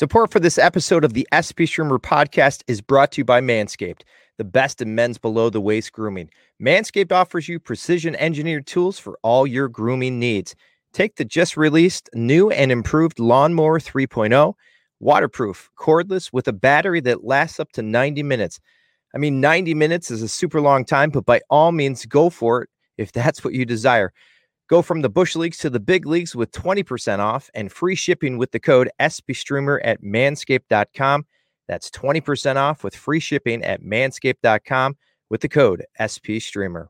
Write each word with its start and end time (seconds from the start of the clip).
Support 0.00 0.32
for 0.32 0.40
this 0.40 0.56
episode 0.56 1.04
of 1.04 1.12
the 1.12 1.28
SP 1.28 1.68
Streamer 1.68 1.98
podcast 1.98 2.62
is 2.66 2.80
brought 2.80 3.12
to 3.12 3.20
you 3.20 3.24
by 3.26 3.42
Manscaped, 3.42 4.00
the 4.38 4.44
best 4.44 4.80
in 4.80 4.94
men's 4.94 5.18
below 5.18 5.50
the 5.50 5.60
waist 5.60 5.92
grooming. 5.92 6.30
Manscaped 6.58 7.12
offers 7.12 7.48
you 7.48 7.60
precision 7.60 8.16
engineered 8.16 8.66
tools 8.66 8.98
for 8.98 9.18
all 9.22 9.46
your 9.46 9.68
grooming 9.68 10.18
needs. 10.18 10.56
Take 10.94 11.16
the 11.16 11.26
just 11.26 11.54
released 11.54 12.08
new 12.14 12.48
and 12.48 12.72
improved 12.72 13.18
Lawnmower 13.18 13.78
3.0, 13.78 14.54
waterproof, 15.00 15.68
cordless, 15.78 16.32
with 16.32 16.48
a 16.48 16.54
battery 16.54 17.00
that 17.00 17.22
lasts 17.22 17.60
up 17.60 17.70
to 17.72 17.82
90 17.82 18.22
minutes. 18.22 18.58
I 19.14 19.18
mean, 19.18 19.38
90 19.38 19.74
minutes 19.74 20.10
is 20.10 20.22
a 20.22 20.28
super 20.28 20.62
long 20.62 20.86
time, 20.86 21.10
but 21.10 21.26
by 21.26 21.42
all 21.50 21.72
means, 21.72 22.06
go 22.06 22.30
for 22.30 22.62
it 22.62 22.70
if 22.96 23.12
that's 23.12 23.44
what 23.44 23.52
you 23.52 23.66
desire. 23.66 24.14
Go 24.70 24.82
from 24.82 25.02
the 25.02 25.08
Bush 25.08 25.34
Leagues 25.34 25.58
to 25.58 25.68
the 25.68 25.80
big 25.80 26.06
leagues 26.06 26.36
with 26.36 26.52
20% 26.52 27.18
off 27.18 27.50
and 27.54 27.72
free 27.72 27.96
shipping 27.96 28.38
with 28.38 28.52
the 28.52 28.60
code 28.60 28.88
SPStreamer 29.00 29.80
at 29.82 30.00
manscaped.com. 30.00 31.26
That's 31.66 31.90
20% 31.90 32.54
off 32.54 32.84
with 32.84 32.94
free 32.94 33.18
shipping 33.18 33.64
at 33.64 33.82
manscaped.com 33.82 34.96
with 35.28 35.40
the 35.40 35.48
code 35.48 35.84
SPStreamer. 35.98 36.86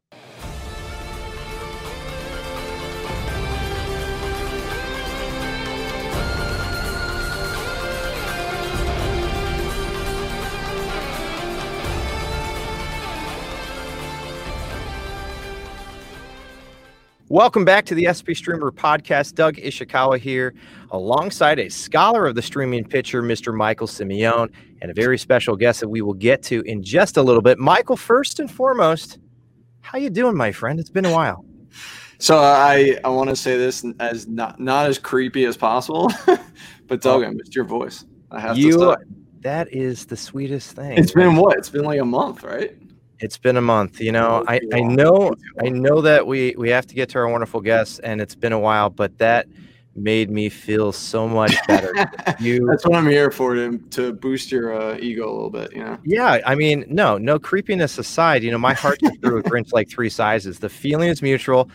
Welcome 17.31 17.65
back 17.65 17.85
to 17.85 17.95
the 17.95 18.09
SP 18.11 18.35
Streamer 18.35 18.73
podcast. 18.73 19.37
Doug 19.37 19.55
Ishikawa 19.55 20.19
here, 20.19 20.53
alongside 20.91 21.61
a 21.61 21.69
scholar 21.69 22.27
of 22.27 22.35
the 22.35 22.43
streaming 22.43 22.83
pitcher, 22.83 23.23
Mr. 23.23 23.55
Michael 23.55 23.87
Simeone, 23.87 24.51
and 24.83 24.91
a 24.91 24.95
very 24.95 25.17
special 25.17 25.55
guest 25.55 25.79
that 25.79 25.89
we 25.89 26.03
will 26.03 26.15
get 26.15 26.43
to 26.43 26.63
in 26.63 26.83
just 26.83 27.19
a 27.19 27.23
little 27.23 27.41
bit. 27.41 27.57
Michael, 27.57 27.97
first 27.97 28.41
and 28.41 28.51
foremost, 28.51 29.21
how 29.81 29.97
you 29.97 30.11
doing, 30.11 30.37
my 30.37 30.51
friend? 30.51 30.81
It's 30.81 30.91
been 30.91 31.05
a 31.05 31.13
while. 31.13 31.45
So 32.19 32.37
I 32.37 32.99
I 33.05 33.09
want 33.11 33.31
to 33.31 33.37
say 33.37 33.57
this 33.57 33.87
as 34.01 34.27
not 34.27 34.59
not 34.59 34.87
as 34.87 34.99
creepy 34.99 35.45
as 35.45 35.57
possible, 35.57 36.11
but 36.89 37.01
Doug, 37.01 37.23
oh. 37.23 37.27
I 37.27 37.31
missed 37.31 37.55
your 37.55 37.65
voice. 37.65 38.07
I 38.33 38.41
have 38.41 38.59
you, 38.59 38.73
to. 38.73 38.97
Say. 38.99 39.07
That 39.43 39.73
is 39.73 40.05
the 40.05 40.17
sweetest 40.17 40.73
thing. 40.73 40.99
It's 40.99 41.13
been 41.13 41.37
what? 41.37 41.59
It's 41.59 41.71
been 41.71 41.85
like 41.85 42.01
a 42.01 42.05
month, 42.05 42.43
right? 42.43 42.77
It's 43.21 43.39
been 43.39 43.57
a 43.57 43.63
month. 43.63 44.01
You 44.01 44.13
know, 44.13 44.45
I, 44.49 44.61
I 44.73 44.81
know 44.81 45.35
I 45.63 45.69
know 45.69 46.01
that 46.01 46.27
we 46.27 46.55
we 46.57 46.71
have 46.71 46.87
to 46.87 46.95
get 46.95 47.11
to 47.11 47.19
our 47.19 47.29
wonderful 47.29 47.61
guests, 47.61 47.99
and 47.99 48.21
it's 48.21 48.35
been 48.35 48.53
a 48.53 48.59
while, 48.59 48.91
but 48.91 49.19
that 49.19 49.47
made 49.97 50.31
me 50.31 50.49
feel 50.49 50.93
so 50.93 51.29
much 51.29 51.55
better. 51.67 51.93
you 52.41 52.67
That's 52.67 52.87
what 52.87 52.97
I'm 52.97 53.07
here 53.07 53.31
for 53.31 53.55
to 53.55 53.79
to 53.79 54.13
boost 54.13 54.51
your 54.51 54.73
uh, 54.73 54.97
ego 54.99 55.29
a 55.29 55.33
little 55.33 55.51
bit, 55.51 55.73
you 55.73 55.85
know. 55.85 55.99
Yeah, 56.05 56.41
I 56.47 56.55
mean, 56.55 56.85
no, 56.89 57.19
no 57.19 57.39
creepiness 57.39 57.99
aside, 57.99 58.43
you 58.43 58.51
know, 58.51 58.59
my 58.59 58.75
heart 58.75 59.01
grew 59.21 59.39
a 59.39 59.43
Grinch 59.51 59.73
like 59.73 59.89
three 59.89 60.09
sizes. 60.09 60.59
The 60.59 60.69
feeling 60.69 61.09
is 61.09 61.23
mutual. 61.23 61.71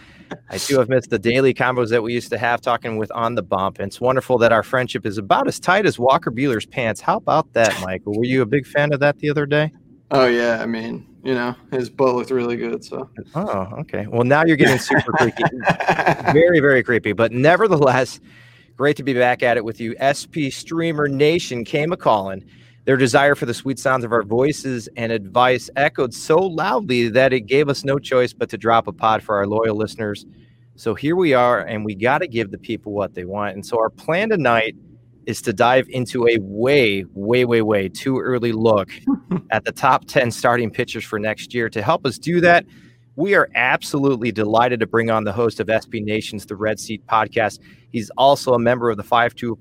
I 0.50 0.58
do 0.58 0.80
have 0.80 0.90
missed 0.90 1.10
the 1.10 1.20
daily 1.20 1.54
combos 1.54 1.90
that 1.90 2.02
we 2.02 2.14
used 2.14 2.30
to 2.32 2.38
have 2.38 2.62
talking 2.62 2.98
with 2.98 3.12
on 3.12 3.36
the 3.36 3.44
bump. 3.44 3.78
And 3.78 3.88
it's 3.88 4.02
wonderful 4.02 4.40
that 4.40 4.52
our 4.52 4.64
friendship 4.64 5.06
is 5.06 5.20
about 5.20 5.48
as 5.48 5.60
tight 5.60 5.86
as 5.86 6.00
Walker 6.00 6.32
Buehler's 6.32 6.66
pants. 6.66 7.00
How 7.00 7.18
about 7.18 7.54
that, 7.54 7.80
Michael? 7.82 8.18
Were 8.18 8.26
you 8.26 8.42
a 8.42 8.46
big 8.46 8.66
fan 8.66 8.92
of 8.92 9.00
that 9.02 9.20
the 9.20 9.30
other 9.30 9.46
day? 9.46 9.72
Oh 10.12 10.26
yeah, 10.26 10.62
I 10.62 10.66
mean, 10.66 11.06
you 11.26 11.34
know, 11.34 11.56
his 11.72 11.90
butt 11.90 12.14
looked 12.14 12.30
really 12.30 12.56
good. 12.56 12.86
So. 12.86 13.10
Oh, 13.34 13.68
okay. 13.80 14.06
Well, 14.08 14.24
now 14.24 14.46
you're 14.46 14.56
getting 14.56 14.78
super 14.78 15.12
creepy, 15.12 15.44
very, 16.32 16.60
very 16.60 16.84
creepy. 16.84 17.14
But 17.14 17.32
nevertheless, 17.32 18.20
great 18.78 18.96
to 18.98 19.04
be 19.04 19.16
back 19.16 19.42
at 19.42 19.58
it 19.58 19.66
with 19.66 19.82
you. 19.82 19.96
SP 19.98 20.52
Streamer 20.54 21.08
Nation 21.08 21.66
came 21.66 21.92
a 21.92 21.98
calling. 21.98 22.46
Their 22.86 22.96
desire 22.96 23.34
for 23.34 23.48
the 23.48 23.56
sweet 23.56 23.80
sounds 23.80 24.06
of 24.06 24.12
our 24.12 24.22
voices 24.22 24.88
and 24.96 25.12
advice 25.12 25.68
echoed 25.76 26.14
so 26.14 26.38
loudly 26.38 27.10
that 27.10 27.34
it 27.34 27.42
gave 27.42 27.70
us 27.70 27.84
no 27.84 27.98
choice 27.98 28.32
but 28.32 28.48
to 28.50 28.58
drop 28.60 28.86
a 28.86 28.92
pod 28.92 29.24
for 29.24 29.36
our 29.36 29.48
loyal 29.48 29.76
listeners. 29.76 30.28
So 30.76 30.94
here 30.94 31.16
we 31.16 31.34
are, 31.34 31.62
and 31.62 31.84
we 31.84 31.96
got 31.96 32.20
to 32.20 32.28
give 32.28 32.52
the 32.52 32.60
people 32.60 32.92
what 32.92 33.16
they 33.16 33.26
want. 33.26 33.56
And 33.56 33.66
so 33.66 33.80
our 33.80 33.90
plan 33.90 34.30
tonight 34.30 34.76
is 35.28 35.42
to 35.44 35.54
dive 35.54 35.88
into 35.90 36.28
a 36.28 36.38
way, 36.40 37.06
way, 37.14 37.46
way, 37.46 37.62
way 37.62 37.90
too 37.90 38.20
early 38.20 38.52
look 38.52 38.92
at 39.52 39.66
the 39.66 39.72
top 39.72 40.06
10 40.06 40.32
starting 40.32 40.70
pitchers 40.70 41.04
for 41.04 41.20
next 41.20 41.54
year. 41.54 41.70
To 41.70 41.82
help 41.82 42.06
us 42.06 42.18
do 42.18 42.42
that, 42.42 42.66
we 43.16 43.34
are 43.34 43.50
absolutely 43.56 44.32
delighted 44.32 44.80
to 44.82 44.88
bring 44.88 45.10
on 45.10 45.24
the 45.24 45.32
host 45.32 45.60
of 45.60 45.68
SB 45.68 46.04
Nation's, 46.04 46.46
the 46.46 46.56
Red 46.56 46.80
Seat 46.80 47.06
podcast. 47.08 47.60
He's 47.92 48.10
also 48.18 48.54
a 48.54 48.60
member 48.60 48.90
of 48.90 48.98
the 48.98 49.04
Five 49.04 49.36
Tool, 49.36 49.58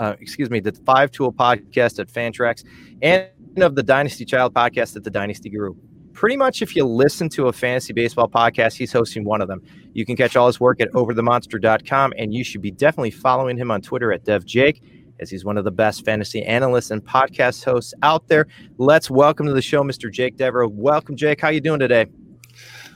uh, 0.00 0.14
excuse 0.20 0.50
me, 0.50 0.60
the 0.60 0.72
Five 0.84 1.12
Tool 1.12 1.32
podcast 1.32 2.00
at 2.00 2.08
Fantrax, 2.08 2.64
and 3.02 3.28
of 3.58 3.74
the 3.76 3.82
Dynasty 3.82 4.24
Child 4.24 4.54
podcast 4.54 4.96
at 4.96 5.04
the 5.04 5.10
Dynasty 5.10 5.48
Guru. 5.48 5.74
Pretty 6.12 6.36
much, 6.36 6.62
if 6.62 6.74
you 6.74 6.84
listen 6.84 7.28
to 7.30 7.48
a 7.48 7.52
fantasy 7.52 7.92
baseball 7.92 8.28
podcast, 8.28 8.74
he's 8.74 8.92
hosting 8.92 9.22
one 9.22 9.40
of 9.40 9.48
them. 9.48 9.62
You 9.92 10.04
can 10.04 10.16
catch 10.16 10.34
all 10.34 10.46
his 10.46 10.58
work 10.58 10.80
at 10.80 10.90
overthemonster.com, 10.92 12.14
and 12.18 12.34
you 12.34 12.42
should 12.42 12.62
be 12.62 12.70
definitely 12.70 13.10
following 13.12 13.56
him 13.56 13.70
on 13.70 13.82
Twitter 13.82 14.12
at 14.12 14.24
DevJake 14.24 14.80
as 15.20 15.30
he's 15.30 15.44
one 15.44 15.58
of 15.58 15.64
the 15.64 15.70
best 15.70 16.04
fantasy 16.04 16.42
analysts 16.44 16.90
and 16.90 17.04
podcast 17.04 17.64
hosts 17.64 17.94
out 18.02 18.26
there. 18.28 18.46
Let's 18.78 19.10
welcome 19.10 19.46
to 19.46 19.52
the 19.52 19.62
show, 19.62 19.82
Mr. 19.82 20.10
Jake 20.10 20.36
Devereaux. 20.36 20.68
Welcome, 20.68 21.16
Jake. 21.16 21.40
How 21.40 21.48
you 21.48 21.60
doing 21.60 21.80
today? 21.80 22.06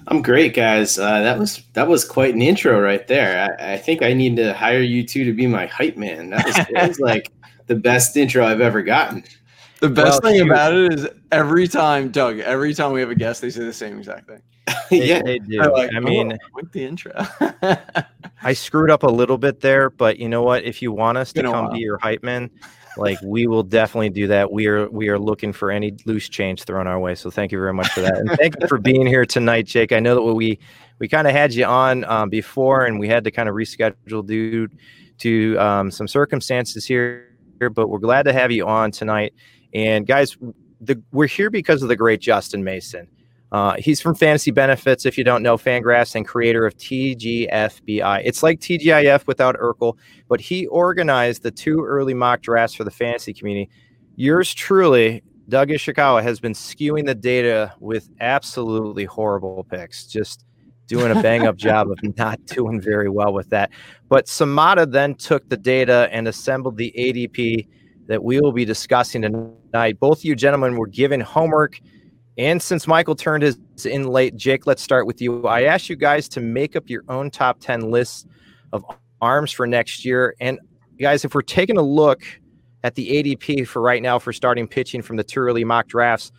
I'm 0.07 0.23
great, 0.23 0.55
guys. 0.55 0.99
Uh, 0.99 1.21
that 1.21 1.39
was 1.39 1.63
that 1.75 1.87
was 1.87 2.05
quite 2.05 2.35
an 2.35 2.43
intro 2.43 2.81
right 2.81 3.07
there. 3.07 3.57
I, 3.61 3.75
I, 3.75 3.77
think 3.77 4.03
I 4.03 4.13
need 4.13 4.37
to 4.37 4.53
hire 4.53 4.81
you 4.81 5.07
two 5.07 5.25
to 5.25 5.33
be 5.33 5.47
my 5.47 5.67
hype 5.67 5.97
man. 5.97 6.31
That 6.31 6.47
was, 6.47 6.55
that 6.55 6.89
was 6.89 7.01
like 7.01 7.31
the 7.67 7.77
best 7.77 8.17
intro 8.17 8.45
I've 8.45 8.61
ever 8.61 8.83
gotten. 8.83 9.25
The 9.81 9.89
best 9.89 10.23
well, 10.23 10.33
thing 10.33 10.41
shoot. 10.41 10.51
about 10.51 10.75
it 10.75 10.93
is 10.93 11.09
every 11.33 11.67
time, 11.67 12.11
Doug, 12.11 12.39
every 12.41 12.75
time 12.75 12.93
we 12.93 13.01
have 13.01 13.11
a 13.11 13.15
guest, 13.15 13.41
they 13.41 13.51
say 13.51 13.65
the 13.65 13.73
same 13.73 13.99
exact 13.99 14.29
thing. 14.29 14.43
yeah, 14.91 15.23
they 15.23 15.39
do. 15.39 15.59
Like, 15.59 15.91
I 15.95 16.01
mean, 16.01 16.33
oh, 16.33 16.63
the 16.73 16.85
intro. 16.85 17.13
I 18.43 18.53
screwed 18.55 18.91
up 18.91 19.03
a 19.03 19.09
little 19.09 19.39
bit 19.39 19.61
there, 19.61 19.91
but 19.91 20.19
you 20.19 20.29
know 20.29 20.43
what? 20.43 20.65
If 20.65 20.83
you 20.83 20.93
want 20.93 21.19
us 21.19 21.33
to 21.35 21.43
come 21.43 21.73
be 21.73 21.81
your 21.81 21.99
hype 21.99 22.23
man, 22.23 22.51
like 22.97 23.19
we 23.23 23.47
will 23.47 23.63
definitely 23.63 24.11
do 24.11 24.27
that. 24.29 24.51
We 24.51 24.67
are 24.67 24.89
we 24.91 25.09
are 25.09 25.19
looking 25.19 25.53
for 25.53 25.71
any 25.71 25.97
loose 26.07 26.29
change 26.29 26.65
thrown 26.65 26.87
our 26.87 26.99
way. 26.99 27.15
So 27.15 27.31
thank 27.31 27.53
you 27.53 27.59
very 27.59 27.75
much 27.75 27.89
for 27.89 28.01
that, 28.01 28.17
and 28.17 28.31
thank 28.33 28.55
you 28.61 28.67
for 28.67 28.79
being 28.79 29.07
here 29.07 29.25
tonight, 29.25 29.67
Jake. 29.67 29.93
I 29.93 30.01
know 30.01 30.15
that 30.15 30.23
we 30.23 30.59
we 30.99 31.09
kind 31.09 31.27
of 31.27 31.33
had 31.33 31.55
you 31.55 31.65
on 31.65 32.05
um, 32.05 32.29
before, 32.29 32.85
and 32.85 32.99
we 32.99 33.09
had 33.09 33.25
to 33.25 33.31
kind 33.31 33.49
of 33.49 33.55
reschedule 33.55 34.27
due 34.27 34.69
to 35.19 35.59
um, 35.59 35.91
some 35.91 36.09
circumstances 36.09 36.87
here, 36.87 37.29
but 37.59 37.89
we're 37.89 37.99
glad 37.99 38.25
to 38.25 38.33
have 38.33 38.51
you 38.51 38.67
on 38.67 38.91
tonight. 38.91 39.35
And 39.75 40.07
guys, 40.07 40.37
the, 40.81 41.01
we're 41.13 41.27
here 41.27 41.51
because 41.51 41.83
of 41.83 41.89
the 41.89 41.97
great 41.97 42.21
Justin 42.21 42.65
Mason. 42.65 43.07
Uh, 43.53 43.75
he's 43.79 44.01
from 44.01 44.15
Fantasy 44.15 44.51
Benefits, 44.53 45.05
if 45.05 45.19
you 45.19 45.25
don't 45.25 45.43
know, 45.43 45.57
Fangraphs 45.57 46.15
and 46.15 46.27
creator 46.27 46.67
of 46.67 46.77
TGFBI. 46.77 48.23
It's 48.25 48.43
like 48.43 48.61
TGIF 48.61 49.27
without 49.27 49.57
Urkel, 49.57 49.97
but 50.29 50.41
he 50.41 50.67
organized 50.69 51.43
the 51.43 51.51
two 51.51 51.85
early 51.85 52.15
mock 52.15 52.43
drafts 52.43 52.77
for 52.77 52.85
the 52.85 52.93
fantasy 52.93 53.33
community. 53.33 53.69
Yours 54.15 54.55
truly, 54.55 55.23
Doug 55.49 55.69
Ishikawa, 55.71 56.23
has 56.23 56.39
been 56.39 56.53
skewing 56.53 57.07
the 57.07 57.15
data 57.15 57.75
with 57.81 58.09
absolutely 58.21 59.05
horrible 59.05 59.67
picks, 59.69 60.07
just 60.07 60.45
doing 60.87 61.11
a 61.11 61.21
bang 61.21 61.47
up 61.47 61.57
job 61.57 61.91
of 61.91 61.99
not 62.17 62.45
doing 62.47 62.81
very 62.81 63.09
well 63.09 63.33
with 63.33 63.51
that. 63.51 63.71
But 64.09 64.27
Samata 64.27 64.91
then 64.91 65.17
took 65.17 65.49
the 65.49 65.57
data 65.57 66.09
and 66.13 66.29
assembled 66.29 66.77
the 66.77 66.95
ADP 66.97 67.67
that 68.07 68.23
we 68.23 68.41
will 68.41 68.53
be 68.53 68.65
discussing 68.65 69.23
tonight. 69.23 69.99
Both 69.99 70.19
of 70.19 70.25
you 70.25 70.37
gentlemen 70.37 70.77
were 70.77 70.89
given 70.89 71.21
homework 71.21 71.81
and 72.41 72.63
since 72.63 72.87
Michael 72.87 73.15
turned 73.15 73.43
his 73.43 73.59
in 73.85 74.09
late, 74.09 74.35
Jake, 74.35 74.67
let's 74.67 74.81
start 74.81 75.07
with 75.07 75.21
you. 75.21 75.47
I 75.47 75.65
asked 75.65 75.91
you 75.91 75.97
guys 75.97 76.27
to 76.31 76.41
make 76.41 76.75
up 76.75 76.89
your 76.89 77.05
own 77.11 77.31
top 77.31 77.61
10 77.61 77.91
lists 77.91 78.25
of 78.73 78.83
arms 79.21 79.53
for 79.53 79.67
next 79.67 80.07
year. 80.07 80.35
And 80.41 80.59
guys, 80.99 81.23
if 81.23 81.35
we're 81.35 81.43
taking 81.43 81.77
a 81.77 81.83
look 81.83 82.23
at 82.83 82.95
the 82.95 83.11
ADP 83.11 83.67
for 83.69 83.83
right 83.83 84.01
now 84.01 84.19
for 84.19 84.33
starting 84.33 84.67
pitching 84.67 85.03
from 85.03 85.17
the 85.17 85.23
two 85.23 85.41
early 85.41 85.65
mock 85.65 85.87
drafts, 85.87 86.33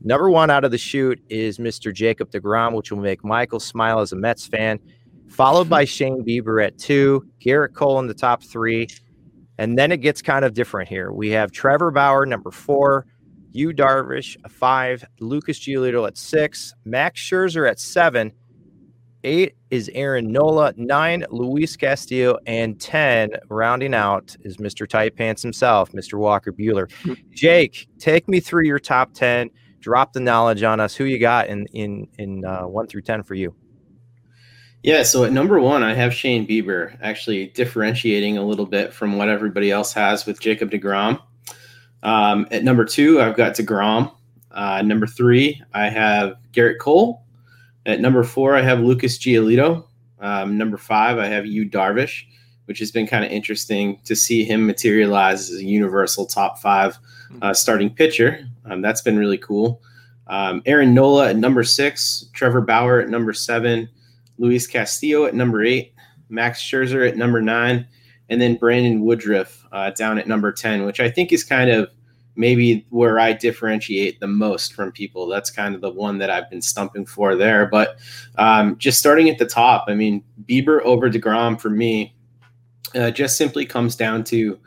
number 0.00 0.28
one 0.28 0.50
out 0.50 0.64
of 0.64 0.72
the 0.72 0.78
chute 0.78 1.22
is 1.28 1.58
Mr. 1.58 1.94
Jacob 1.94 2.32
DeGrom, 2.32 2.72
which 2.72 2.90
will 2.90 2.98
make 2.98 3.22
Michael 3.22 3.60
smile 3.60 4.00
as 4.00 4.10
a 4.10 4.16
Mets 4.16 4.48
fan, 4.48 4.80
followed 5.28 5.68
by 5.68 5.84
Shane 5.84 6.24
Bieber 6.24 6.66
at 6.66 6.76
two, 6.78 7.24
Gerrit 7.40 7.74
Cole 7.74 8.00
in 8.00 8.08
the 8.08 8.14
top 8.14 8.42
three. 8.42 8.88
And 9.58 9.78
then 9.78 9.92
it 9.92 9.98
gets 9.98 10.20
kind 10.20 10.44
of 10.44 10.52
different 10.52 10.88
here. 10.88 11.12
We 11.12 11.30
have 11.30 11.52
Trevor 11.52 11.92
Bauer, 11.92 12.26
number 12.26 12.50
four, 12.50 13.06
Yu 13.54 13.72
Darvish 13.72 14.36
a 14.44 14.48
five, 14.48 15.04
Lucas 15.20 15.60
Giolito 15.60 16.06
at 16.08 16.18
six, 16.18 16.74
Max 16.84 17.20
Scherzer 17.20 17.70
at 17.70 17.78
seven. 17.78 18.32
Eight 19.22 19.54
is 19.70 19.88
Aaron 19.94 20.30
Nola, 20.30 20.74
nine, 20.76 21.24
Luis 21.30 21.76
Castillo, 21.76 22.36
and 22.46 22.78
10, 22.78 23.30
rounding 23.48 23.94
out, 23.94 24.36
is 24.42 24.58
Mr. 24.58 24.86
Tight 24.86 25.16
Pants 25.16 25.40
himself, 25.40 25.92
Mr. 25.92 26.18
Walker 26.18 26.52
Buehler. 26.52 26.90
Jake, 27.30 27.88
take 27.98 28.28
me 28.28 28.40
through 28.40 28.64
your 28.66 28.80
top 28.80 29.14
10. 29.14 29.48
Drop 29.80 30.12
the 30.12 30.20
knowledge 30.20 30.62
on 30.62 30.80
us. 30.80 30.94
Who 30.96 31.04
you 31.04 31.18
got 31.18 31.46
in 31.46 31.66
in 31.66 32.08
in 32.18 32.44
uh, 32.44 32.62
one 32.62 32.88
through 32.88 33.02
10 33.02 33.22
for 33.22 33.34
you? 33.34 33.54
Yeah, 34.82 35.04
so 35.04 35.24
at 35.24 35.32
number 35.32 35.60
one, 35.60 35.82
I 35.82 35.94
have 35.94 36.12
Shane 36.12 36.46
Bieber, 36.46 36.98
actually 37.00 37.46
differentiating 37.46 38.36
a 38.36 38.42
little 38.42 38.66
bit 38.66 38.92
from 38.92 39.16
what 39.16 39.28
everybody 39.28 39.70
else 39.70 39.92
has 39.92 40.26
with 40.26 40.40
Jacob 40.40 40.70
DeGrom. 40.70 41.20
Um, 42.04 42.46
at 42.50 42.62
number 42.62 42.84
two, 42.84 43.20
I've 43.20 43.36
got 43.36 43.54
DeGrom. 43.54 44.12
Uh, 44.52 44.82
number 44.82 45.06
three, 45.06 45.60
I 45.72 45.88
have 45.88 46.36
Gerrit 46.52 46.78
Cole. 46.78 47.22
At 47.86 48.00
number 48.00 48.22
four, 48.22 48.54
I 48.54 48.62
have 48.62 48.80
Lucas 48.80 49.18
Giolito. 49.18 49.86
Um, 50.20 50.56
number 50.56 50.76
five, 50.76 51.18
I 51.18 51.26
have 51.26 51.44
Yu 51.46 51.68
Darvish, 51.68 52.24
which 52.66 52.78
has 52.78 52.90
been 52.90 53.06
kind 53.06 53.24
of 53.24 53.30
interesting 53.30 53.98
to 54.04 54.14
see 54.14 54.44
him 54.44 54.66
materialize 54.66 55.50
as 55.50 55.58
a 55.58 55.64
universal 55.64 56.24
top 56.24 56.60
five 56.60 56.96
uh, 57.42 57.52
starting 57.52 57.90
pitcher. 57.90 58.46
Um, 58.64 58.80
that's 58.80 59.02
been 59.02 59.18
really 59.18 59.38
cool. 59.38 59.82
Um, 60.26 60.62
Aaron 60.66 60.94
Nola 60.94 61.30
at 61.30 61.36
number 61.36 61.64
six, 61.64 62.26
Trevor 62.32 62.60
Bauer 62.60 63.00
at 63.00 63.10
number 63.10 63.32
seven, 63.32 63.88
Luis 64.38 64.66
Castillo 64.66 65.26
at 65.26 65.34
number 65.34 65.62
eight, 65.62 65.92
Max 66.28 66.62
Scherzer 66.62 67.06
at 67.06 67.16
number 67.16 67.42
nine, 67.42 67.86
and 68.28 68.40
then 68.40 68.56
Brandon 68.56 69.02
Woodruff 69.02 69.66
uh, 69.72 69.90
down 69.90 70.18
at 70.18 70.26
number 70.26 70.52
10, 70.52 70.84
which 70.84 71.00
I 71.00 71.10
think 71.10 71.32
is 71.32 71.44
kind 71.44 71.70
of 71.70 71.90
maybe 72.36 72.84
where 72.90 73.18
I 73.18 73.32
differentiate 73.32 74.20
the 74.20 74.26
most 74.26 74.72
from 74.72 74.90
people. 74.92 75.26
That's 75.26 75.50
kind 75.50 75.74
of 75.74 75.80
the 75.80 75.90
one 75.90 76.18
that 76.18 76.30
I've 76.30 76.50
been 76.50 76.62
stumping 76.62 77.06
for 77.06 77.36
there. 77.36 77.66
But 77.66 77.98
um, 78.36 78.76
just 78.78 78.98
starting 78.98 79.28
at 79.28 79.38
the 79.38 79.46
top, 79.46 79.84
I 79.88 79.94
mean, 79.94 80.22
Bieber 80.48 80.80
over 80.82 81.10
DeGrom 81.10 81.60
for 81.60 81.70
me 81.70 82.14
uh, 82.94 83.10
just 83.10 83.36
simply 83.36 83.66
comes 83.66 83.96
down 83.96 84.24
to 84.24 84.58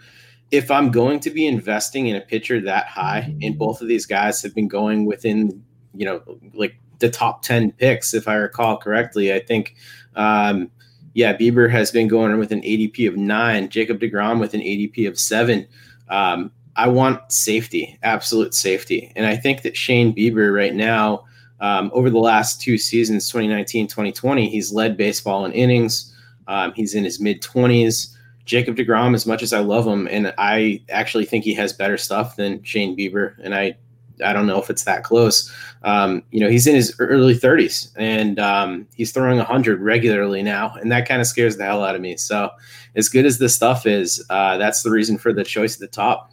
if 0.51 0.71
I'm 0.71 0.91
going 0.91 1.19
to 1.21 1.29
be 1.29 1.45
investing 1.45 2.07
in 2.07 2.15
a 2.15 2.21
pitcher 2.21 2.61
that 2.61 2.87
high, 2.87 3.35
and 3.41 3.57
both 3.57 3.81
of 3.81 3.89
these 3.89 4.05
guys 4.05 4.41
have 4.43 4.55
been 4.55 4.69
going 4.69 5.05
within, 5.05 5.63
you 5.93 6.05
know, 6.05 6.21
like 6.53 6.75
the 6.99 7.09
top 7.09 7.41
10 7.41 7.73
picks, 7.73 8.13
if 8.13 8.27
I 8.27 8.35
recall 8.35 8.77
correctly, 8.77 9.33
I 9.33 9.39
think. 9.39 9.75
Um, 10.15 10.71
yeah, 11.17 11.35
Bieber 11.35 11.67
has 11.71 11.89
been 11.89 12.07
going 12.07 12.37
with 12.37 12.51
an 12.51 12.61
ADP 12.61 13.07
of 13.07 13.17
nine, 13.17 13.69
Jacob 13.69 13.99
DeGrom 13.99 14.39
with 14.39 14.53
an 14.53 14.61
ADP 14.61 15.07
of 15.07 15.17
seven. 15.17 15.65
Um, 16.09 16.51
I 16.75 16.89
want 16.89 17.31
safety, 17.31 17.97
absolute 18.03 18.53
safety. 18.53 19.11
And 19.15 19.25
I 19.25 19.35
think 19.35 19.63
that 19.63 19.75
Shane 19.75 20.13
Bieber 20.13 20.53
right 20.53 20.75
now, 20.75 21.25
um, 21.59 21.89
over 21.91 22.11
the 22.11 22.19
last 22.19 22.61
two 22.61 22.77
seasons, 22.77 23.27
2019, 23.29 23.87
2020, 23.87 24.47
he's 24.47 24.71
led 24.71 24.95
baseball 24.95 25.43
in 25.43 25.53
innings. 25.53 26.15
Um, 26.47 26.71
he's 26.73 26.93
in 26.93 27.03
his 27.03 27.19
mid 27.19 27.41
20s. 27.41 28.15
Jacob 28.45 28.75
DeGrom, 28.75 29.15
as 29.15 29.25
much 29.25 29.41
as 29.41 29.53
I 29.53 29.59
love 29.59 29.87
him, 29.87 30.07
and 30.11 30.35
I 30.37 30.83
actually 30.91 31.25
think 31.25 31.43
he 31.43 31.55
has 31.55 31.73
better 31.73 31.97
stuff 31.97 32.35
than 32.35 32.61
Shane 32.61 32.95
Bieber, 32.95 33.33
and 33.43 33.55
I 33.55 33.75
I 34.23 34.33
don't 34.33 34.47
know 34.47 34.61
if 34.61 34.69
it's 34.69 34.83
that 34.83 35.03
close. 35.03 35.51
Um, 35.83 36.23
you 36.31 36.39
know, 36.39 36.49
he's 36.49 36.67
in 36.67 36.75
his 36.75 36.95
early 36.99 37.35
30s 37.35 37.91
and 37.97 38.39
um, 38.39 38.87
he's 38.95 39.11
throwing 39.11 39.37
100 39.37 39.81
regularly 39.81 40.41
now, 40.43 40.75
and 40.75 40.91
that 40.91 41.07
kind 41.07 41.21
of 41.21 41.27
scares 41.27 41.57
the 41.57 41.65
hell 41.65 41.83
out 41.83 41.95
of 41.95 42.01
me. 42.01 42.17
So, 42.17 42.49
as 42.95 43.09
good 43.09 43.25
as 43.25 43.37
this 43.37 43.55
stuff 43.55 43.85
is, 43.85 44.25
uh, 44.29 44.57
that's 44.57 44.83
the 44.83 44.89
reason 44.89 45.17
for 45.17 45.33
the 45.33 45.43
choice 45.43 45.75
at 45.75 45.79
the 45.79 45.87
top. 45.87 46.31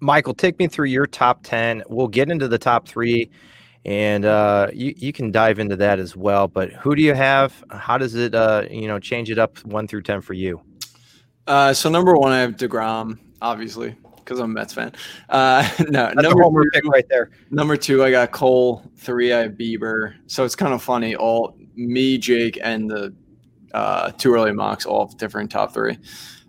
Michael, 0.00 0.34
take 0.34 0.58
me 0.58 0.68
through 0.68 0.88
your 0.88 1.06
top 1.06 1.40
10. 1.42 1.82
We'll 1.88 2.08
get 2.08 2.30
into 2.30 2.48
the 2.48 2.58
top 2.58 2.86
three, 2.86 3.30
and 3.86 4.26
uh, 4.26 4.68
you, 4.72 4.92
you 4.96 5.12
can 5.12 5.30
dive 5.30 5.58
into 5.58 5.76
that 5.76 5.98
as 5.98 6.14
well. 6.14 6.46
But 6.48 6.72
who 6.72 6.94
do 6.94 7.02
you 7.02 7.14
have? 7.14 7.64
How 7.70 7.96
does 7.96 8.14
it, 8.14 8.34
uh, 8.34 8.64
you 8.70 8.86
know, 8.86 8.98
change 8.98 9.30
it 9.30 9.38
up 9.38 9.58
one 9.64 9.88
through 9.88 10.02
10 10.02 10.20
for 10.20 10.34
you? 10.34 10.60
Uh, 11.46 11.72
so, 11.72 11.88
number 11.88 12.14
one, 12.14 12.32
I 12.32 12.40
have 12.40 12.56
DeGrom, 12.56 13.18
obviously 13.40 13.96
because 14.26 14.40
I'm 14.40 14.50
a 14.50 14.54
Mets 14.54 14.74
fan. 14.74 14.92
Uh, 15.28 15.66
no, 15.88 16.10
That's 16.14 16.22
number 16.22 16.64
two, 16.64 16.70
pick 16.72 16.84
right 16.86 17.08
there. 17.08 17.30
Number 17.50 17.76
two, 17.76 18.04
I 18.04 18.10
got 18.10 18.32
Cole. 18.32 18.82
Three, 18.96 19.32
I 19.32 19.42
have 19.42 19.52
Bieber. 19.52 20.14
So 20.26 20.44
it's 20.44 20.56
kind 20.56 20.74
of 20.74 20.82
funny. 20.82 21.14
All 21.14 21.56
me, 21.76 22.18
Jake, 22.18 22.58
and 22.62 22.90
the 22.90 23.14
uh, 23.72 24.10
two 24.12 24.34
early 24.34 24.52
mocks 24.52 24.84
all 24.84 25.06
different 25.06 25.50
top 25.50 25.72
three. 25.72 25.98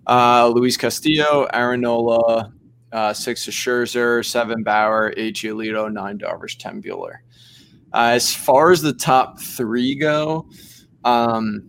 Uh, 0.08 0.48
Luis 0.48 0.78
Castillo, 0.78 1.48
Aaron 1.54 1.82
Nola, 1.82 2.54
uh, 2.92 3.14
six 3.14 3.48
is 3.48 3.54
Scherzer, 3.54 4.26
seven 4.26 4.64
Bauer, 4.64 5.14
eight 5.18 5.36
Giolito, 5.36 5.92
nine 5.92 6.18
Darvish, 6.18 6.58
ten 6.58 6.82
Buehler. 6.82 7.18
Uh, 7.94 8.12
as 8.14 8.34
far 8.34 8.72
as 8.72 8.82
the 8.82 8.94
top 8.94 9.40
three 9.40 9.96
go, 9.96 10.50
um, 11.04 11.64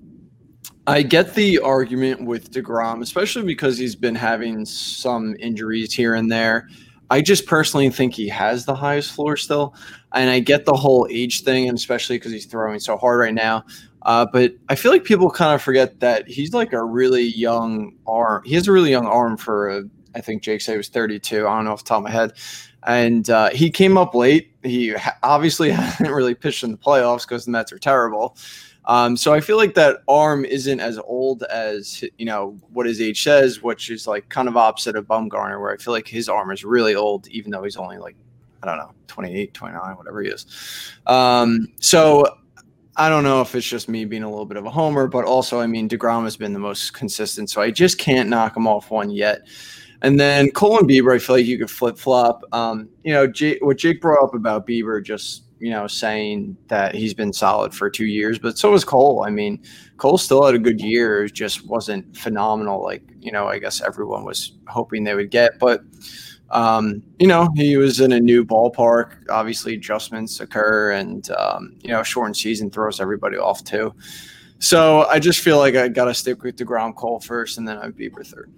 I 0.88 1.02
get 1.02 1.34
the 1.34 1.58
argument 1.58 2.24
with 2.24 2.50
DeGrom, 2.50 3.02
especially 3.02 3.42
because 3.42 3.76
he's 3.76 3.94
been 3.94 4.14
having 4.14 4.64
some 4.64 5.36
injuries 5.38 5.92
here 5.92 6.14
and 6.14 6.32
there. 6.32 6.66
I 7.10 7.20
just 7.20 7.44
personally 7.44 7.90
think 7.90 8.14
he 8.14 8.26
has 8.28 8.64
the 8.64 8.74
highest 8.74 9.12
floor 9.12 9.36
still. 9.36 9.74
And 10.14 10.30
I 10.30 10.40
get 10.40 10.64
the 10.64 10.72
whole 10.72 11.06
age 11.10 11.42
thing, 11.42 11.68
and 11.68 11.76
especially 11.76 12.16
because 12.16 12.32
he's 12.32 12.46
throwing 12.46 12.80
so 12.80 12.96
hard 12.96 13.20
right 13.20 13.34
now. 13.34 13.66
Uh, 14.00 14.24
but 14.32 14.54
I 14.70 14.76
feel 14.76 14.90
like 14.90 15.04
people 15.04 15.30
kind 15.30 15.54
of 15.54 15.60
forget 15.60 16.00
that 16.00 16.26
he's 16.26 16.54
like 16.54 16.72
a 16.72 16.82
really 16.82 17.24
young 17.24 17.92
arm. 18.06 18.42
He 18.46 18.54
has 18.54 18.66
a 18.66 18.72
really 18.72 18.90
young 18.90 19.06
arm 19.06 19.36
for, 19.36 19.68
a, 19.68 19.82
I 20.14 20.22
think 20.22 20.42
Jake 20.42 20.62
said 20.62 20.72
he 20.72 20.78
was 20.78 20.88
32. 20.88 21.46
I 21.46 21.54
don't 21.54 21.66
know 21.66 21.72
off 21.72 21.84
the 21.84 21.88
top 21.88 21.98
of 21.98 22.04
my 22.04 22.10
head. 22.10 22.32
And 22.84 23.28
uh, 23.28 23.50
he 23.50 23.70
came 23.70 23.98
up 23.98 24.14
late. 24.14 24.54
He 24.62 24.94
obviously 25.22 25.70
hasn't 25.72 26.08
really 26.08 26.34
pitched 26.34 26.64
in 26.64 26.70
the 26.70 26.78
playoffs 26.78 27.28
because 27.28 27.44
the 27.44 27.50
Mets 27.50 27.72
are 27.72 27.78
terrible. 27.78 28.38
Um, 28.88 29.18
so 29.18 29.34
I 29.34 29.40
feel 29.40 29.58
like 29.58 29.74
that 29.74 29.98
arm 30.08 30.46
isn't 30.46 30.80
as 30.80 30.98
old 30.98 31.42
as 31.44 32.02
you 32.16 32.24
know 32.24 32.56
what 32.72 32.86
his 32.86 33.02
age 33.02 33.22
says, 33.22 33.62
which 33.62 33.90
is 33.90 34.06
like 34.06 34.28
kind 34.30 34.48
of 34.48 34.56
opposite 34.56 34.96
of 34.96 35.06
Bumgarner, 35.06 35.60
where 35.60 35.72
I 35.72 35.76
feel 35.76 35.92
like 35.92 36.08
his 36.08 36.28
arm 36.28 36.50
is 36.50 36.64
really 36.64 36.94
old, 36.94 37.28
even 37.28 37.50
though 37.50 37.62
he's 37.62 37.76
only 37.76 37.98
like 37.98 38.16
I 38.62 38.66
don't 38.66 38.78
know 38.78 38.92
28, 39.06 39.52
29, 39.52 39.96
whatever 39.96 40.22
he 40.22 40.30
is. 40.30 40.46
Um, 41.06 41.68
so 41.80 42.38
I 42.96 43.10
don't 43.10 43.24
know 43.24 43.42
if 43.42 43.54
it's 43.54 43.66
just 43.66 43.90
me 43.90 44.06
being 44.06 44.22
a 44.22 44.30
little 44.30 44.46
bit 44.46 44.56
of 44.56 44.64
a 44.64 44.70
homer, 44.70 45.06
but 45.06 45.26
also 45.26 45.60
I 45.60 45.66
mean 45.66 45.86
Degrom 45.86 46.24
has 46.24 46.38
been 46.38 46.54
the 46.54 46.58
most 46.58 46.94
consistent, 46.94 47.50
so 47.50 47.60
I 47.60 47.70
just 47.70 47.98
can't 47.98 48.30
knock 48.30 48.56
him 48.56 48.66
off 48.66 48.90
one 48.90 49.10
yet. 49.10 49.42
And 50.00 50.18
then 50.18 50.50
Cole 50.52 50.78
and 50.78 50.88
Bieber, 50.88 51.14
I 51.14 51.18
feel 51.18 51.36
like 51.36 51.46
you 51.46 51.58
could 51.58 51.70
flip 51.70 51.98
flop. 51.98 52.42
Um, 52.52 52.88
you 53.02 53.12
know, 53.12 53.26
Jake, 53.26 53.58
what 53.60 53.76
Jake 53.76 54.00
brought 54.00 54.22
up 54.22 54.34
about 54.34 54.66
Bieber 54.66 55.02
just 55.04 55.42
you 55.60 55.70
know, 55.70 55.86
saying 55.86 56.56
that 56.68 56.94
he's 56.94 57.14
been 57.14 57.32
solid 57.32 57.74
for 57.74 57.90
two 57.90 58.06
years, 58.06 58.38
but 58.38 58.58
so 58.58 58.70
was 58.70 58.84
Cole. 58.84 59.24
I 59.26 59.30
mean, 59.30 59.60
Cole 59.96 60.18
still 60.18 60.44
had 60.44 60.54
a 60.54 60.58
good 60.58 60.80
year, 60.80 61.26
just 61.28 61.66
wasn't 61.66 62.16
phenomenal. 62.16 62.82
Like, 62.82 63.02
you 63.20 63.32
know, 63.32 63.48
I 63.48 63.58
guess 63.58 63.80
everyone 63.80 64.24
was 64.24 64.52
hoping 64.68 65.04
they 65.04 65.14
would 65.14 65.30
get, 65.30 65.58
but, 65.58 65.82
um, 66.50 67.02
you 67.18 67.26
know, 67.26 67.48
he 67.56 67.76
was 67.76 68.00
in 68.00 68.12
a 68.12 68.20
new 68.20 68.44
ballpark. 68.44 69.28
Obviously, 69.28 69.74
adjustments 69.74 70.40
occur, 70.40 70.92
and, 70.92 71.30
um, 71.32 71.76
you 71.80 71.90
know, 71.90 72.02
shortened 72.02 72.36
season 72.36 72.70
throws 72.70 73.00
everybody 73.00 73.36
off 73.36 73.64
too. 73.64 73.92
So 74.60 75.04
I 75.06 75.18
just 75.18 75.40
feel 75.40 75.58
like 75.58 75.76
I 75.76 75.88
got 75.88 76.06
to 76.06 76.14
stick 76.14 76.42
with 76.42 76.56
DeGrom 76.56 76.94
Cole 76.94 77.20
first, 77.20 77.58
and 77.58 77.68
then 77.68 77.78
I'd 77.78 77.96
Bieber 77.96 78.26
third. 78.26 78.50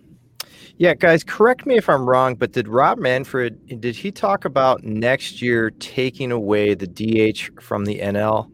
Yeah, 0.80 0.94
guys, 0.94 1.22
correct 1.22 1.66
me 1.66 1.76
if 1.76 1.90
I'm 1.90 2.08
wrong, 2.08 2.36
but 2.36 2.52
did 2.52 2.66
Rob 2.66 2.96
Manfred 2.96 3.82
did 3.82 3.94
he 3.94 4.10
talk 4.10 4.46
about 4.46 4.82
next 4.82 5.42
year 5.42 5.72
taking 5.72 6.32
away 6.32 6.72
the 6.72 6.86
DH 6.86 7.60
from 7.60 7.84
the 7.84 7.98
NL? 7.98 8.50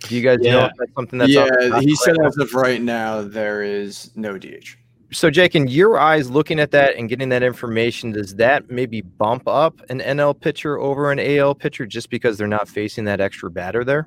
Do 0.00 0.14
you 0.14 0.20
guys 0.20 0.40
yeah. 0.42 0.52
know 0.52 0.64
if 0.66 0.72
that's 0.78 0.92
something 0.94 1.18
that's 1.18 1.32
yeah? 1.32 1.80
He 1.80 1.96
said 1.96 2.16
as 2.22 2.36
of 2.36 2.52
right 2.52 2.82
now 2.82 3.22
there 3.22 3.62
is 3.62 4.10
no 4.14 4.36
DH. 4.36 4.76
So, 5.10 5.30
Jake, 5.30 5.54
in 5.54 5.68
your 5.68 5.98
eyes, 5.98 6.30
looking 6.30 6.60
at 6.60 6.70
that 6.72 6.96
and 6.96 7.08
getting 7.08 7.30
that 7.30 7.42
information, 7.42 8.12
does 8.12 8.34
that 8.34 8.70
maybe 8.70 9.00
bump 9.00 9.48
up 9.48 9.80
an 9.88 10.00
NL 10.00 10.38
pitcher 10.38 10.78
over 10.78 11.10
an 11.10 11.18
AL 11.18 11.54
pitcher 11.54 11.86
just 11.86 12.10
because 12.10 12.36
they're 12.36 12.46
not 12.46 12.68
facing 12.68 13.04
that 13.06 13.22
extra 13.22 13.50
batter 13.50 13.84
there? 13.84 14.06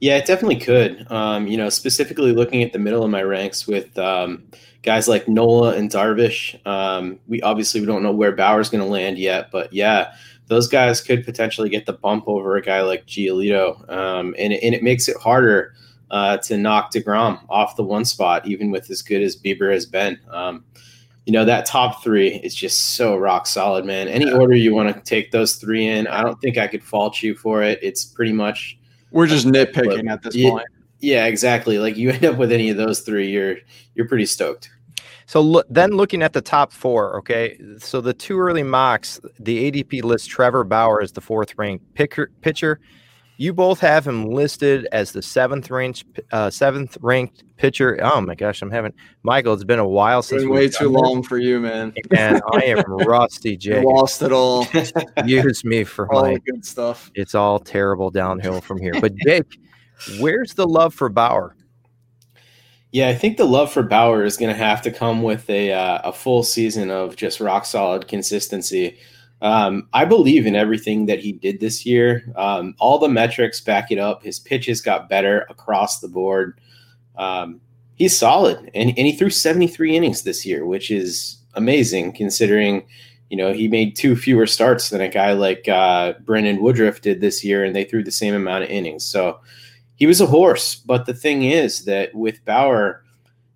Yeah, 0.00 0.16
it 0.16 0.26
definitely 0.26 0.60
could. 0.60 1.10
Um, 1.10 1.46
you 1.46 1.56
know, 1.56 1.68
specifically 1.68 2.32
looking 2.32 2.62
at 2.62 2.72
the 2.72 2.78
middle 2.78 3.02
of 3.02 3.10
my 3.10 3.22
ranks 3.22 3.66
with 3.66 3.98
um, 3.98 4.44
guys 4.82 5.08
like 5.08 5.28
Nola 5.28 5.74
and 5.74 5.90
Darvish. 5.90 6.64
Um, 6.66 7.18
we 7.26 7.42
obviously 7.42 7.80
we 7.80 7.86
don't 7.86 8.02
know 8.02 8.12
where 8.12 8.32
Bauer's 8.32 8.70
going 8.70 8.84
to 8.84 8.90
land 8.90 9.18
yet, 9.18 9.50
but 9.50 9.72
yeah, 9.72 10.12
those 10.46 10.68
guys 10.68 11.00
could 11.00 11.24
potentially 11.24 11.68
get 11.68 11.84
the 11.86 11.92
bump 11.92 12.24
over 12.28 12.56
a 12.56 12.62
guy 12.62 12.82
like 12.82 13.06
Giolito, 13.06 13.88
um, 13.90 14.34
and 14.38 14.52
and 14.52 14.74
it 14.74 14.82
makes 14.82 15.08
it 15.08 15.16
harder 15.16 15.74
uh, 16.10 16.38
to 16.38 16.56
knock 16.56 16.92
Degrom 16.92 17.40
off 17.48 17.76
the 17.76 17.84
one 17.84 18.04
spot, 18.04 18.46
even 18.46 18.70
with 18.70 18.90
as 18.90 19.02
good 19.02 19.22
as 19.22 19.36
Bieber 19.36 19.72
has 19.72 19.84
been. 19.84 20.18
Um, 20.30 20.64
you 21.26 21.32
know 21.32 21.44
that 21.44 21.66
top 21.66 22.02
three 22.02 22.36
is 22.36 22.54
just 22.54 22.96
so 22.96 23.16
rock 23.16 23.46
solid, 23.46 23.84
man. 23.84 24.08
Any 24.08 24.30
order 24.32 24.54
you 24.54 24.74
want 24.74 24.94
to 24.94 25.00
take 25.02 25.30
those 25.30 25.56
three 25.56 25.86
in, 25.86 26.06
I 26.06 26.22
don't 26.22 26.40
think 26.40 26.56
I 26.56 26.66
could 26.66 26.82
fault 26.82 27.22
you 27.22 27.34
for 27.34 27.62
it. 27.62 27.78
It's 27.82 28.04
pretty 28.04 28.32
much 28.32 28.78
we're 29.10 29.26
just 29.26 29.46
nitpicking 29.46 30.10
at 30.10 30.22
this 30.22 30.34
yeah, 30.34 30.50
point. 30.50 30.66
Yeah, 31.00 31.26
exactly. 31.26 31.78
Like 31.78 31.96
you 31.96 32.10
end 32.10 32.24
up 32.24 32.36
with 32.36 32.52
any 32.52 32.70
of 32.70 32.76
those 32.76 33.00
three, 33.00 33.30
you're 33.30 33.56
you're 33.94 34.08
pretty 34.08 34.26
stoked. 34.26 34.70
So 35.26 35.42
look, 35.42 35.66
then 35.68 35.90
looking 35.90 36.22
at 36.22 36.32
the 36.32 36.40
top 36.40 36.72
four, 36.72 37.18
okay. 37.18 37.60
So 37.78 38.00
the 38.00 38.14
two 38.14 38.38
early 38.38 38.62
mocks, 38.62 39.20
the 39.38 39.70
ADP 39.70 40.02
lists 40.02 40.26
Trevor 40.26 40.64
Bauer 40.64 41.02
as 41.02 41.12
the 41.12 41.20
fourth 41.20 41.52
ranked 41.58 41.94
picker, 41.94 42.30
pitcher. 42.40 42.80
You 43.40 43.54
both 43.54 43.78
have 43.78 44.04
him 44.04 44.26
listed 44.26 44.88
as 44.90 45.12
the 45.12 45.22
seventh 45.22 45.70
ranked 45.70 46.04
uh, 46.32 46.50
seventh 46.50 46.98
ranked 47.00 47.44
pitcher. 47.56 47.96
Oh 48.02 48.20
my 48.20 48.34
gosh, 48.34 48.60
I'm 48.62 48.70
having 48.70 48.92
Michael. 49.22 49.54
It's 49.54 49.62
been 49.62 49.78
a 49.78 49.86
while 49.86 50.22
since 50.22 50.42
been 50.42 50.50
way 50.50 50.68
too 50.68 50.88
long 50.88 51.22
for 51.22 51.38
you, 51.38 51.60
man. 51.60 51.94
And 52.10 52.42
I 52.52 52.64
am 52.64 52.82
rusty, 53.06 53.56
Jake. 53.56 53.84
Lost 53.84 54.22
it 54.22 54.32
all. 54.32 54.66
Use 55.24 55.64
me 55.64 55.84
for 55.84 56.12
all 56.12 56.22
my 56.22 56.38
good 56.38 56.64
stuff. 56.64 57.12
It's 57.14 57.36
all 57.36 57.60
terrible 57.60 58.10
downhill 58.10 58.60
from 58.60 58.80
here. 58.80 58.94
But 59.00 59.14
Jake, 59.14 59.56
where's 60.18 60.54
the 60.54 60.66
love 60.66 60.92
for 60.92 61.08
Bauer? 61.08 61.54
Yeah, 62.90 63.08
I 63.08 63.14
think 63.14 63.36
the 63.36 63.44
love 63.44 63.70
for 63.70 63.84
Bauer 63.84 64.24
is 64.24 64.36
going 64.36 64.52
to 64.52 64.58
have 64.58 64.82
to 64.82 64.90
come 64.90 65.22
with 65.22 65.48
a 65.48 65.72
uh, 65.72 66.00
a 66.02 66.12
full 66.12 66.42
season 66.42 66.90
of 66.90 67.14
just 67.14 67.38
rock 67.38 67.66
solid 67.66 68.08
consistency. 68.08 68.98
Um, 69.40 69.88
I 69.92 70.04
believe 70.04 70.46
in 70.46 70.56
everything 70.56 71.06
that 71.06 71.20
he 71.20 71.32
did 71.32 71.60
this 71.60 71.86
year. 71.86 72.32
Um, 72.36 72.74
all 72.78 72.98
the 72.98 73.08
metrics 73.08 73.60
back 73.60 73.92
it 73.92 73.98
up. 73.98 74.22
His 74.22 74.38
pitches 74.38 74.80
got 74.80 75.08
better 75.08 75.46
across 75.48 76.00
the 76.00 76.08
board. 76.08 76.60
Um, 77.16 77.60
he's 77.94 78.16
solid, 78.16 78.58
and, 78.74 78.90
and 78.90 79.06
he 79.06 79.12
threw 79.12 79.30
73 79.30 79.96
innings 79.96 80.22
this 80.22 80.44
year, 80.44 80.66
which 80.66 80.90
is 80.90 81.38
amazing 81.54 82.12
considering 82.12 82.84
you 83.30 83.36
know, 83.36 83.52
he 83.52 83.68
made 83.68 83.94
two 83.94 84.16
fewer 84.16 84.46
starts 84.46 84.88
than 84.88 85.00
a 85.00 85.08
guy 85.08 85.32
like 85.32 85.68
uh, 85.68 86.14
Brandon 86.20 86.62
Woodruff 86.62 87.00
did 87.00 87.20
this 87.20 87.44
year, 87.44 87.64
and 87.64 87.76
they 87.76 87.84
threw 87.84 88.02
the 88.02 88.10
same 88.10 88.34
amount 88.34 88.64
of 88.64 88.70
innings. 88.70 89.04
So 89.04 89.40
he 89.96 90.06
was 90.06 90.20
a 90.20 90.26
horse. 90.26 90.74
But 90.76 91.06
the 91.06 91.14
thing 91.14 91.44
is 91.44 91.84
that 91.84 92.14
with 92.14 92.42
Bauer, 92.44 93.04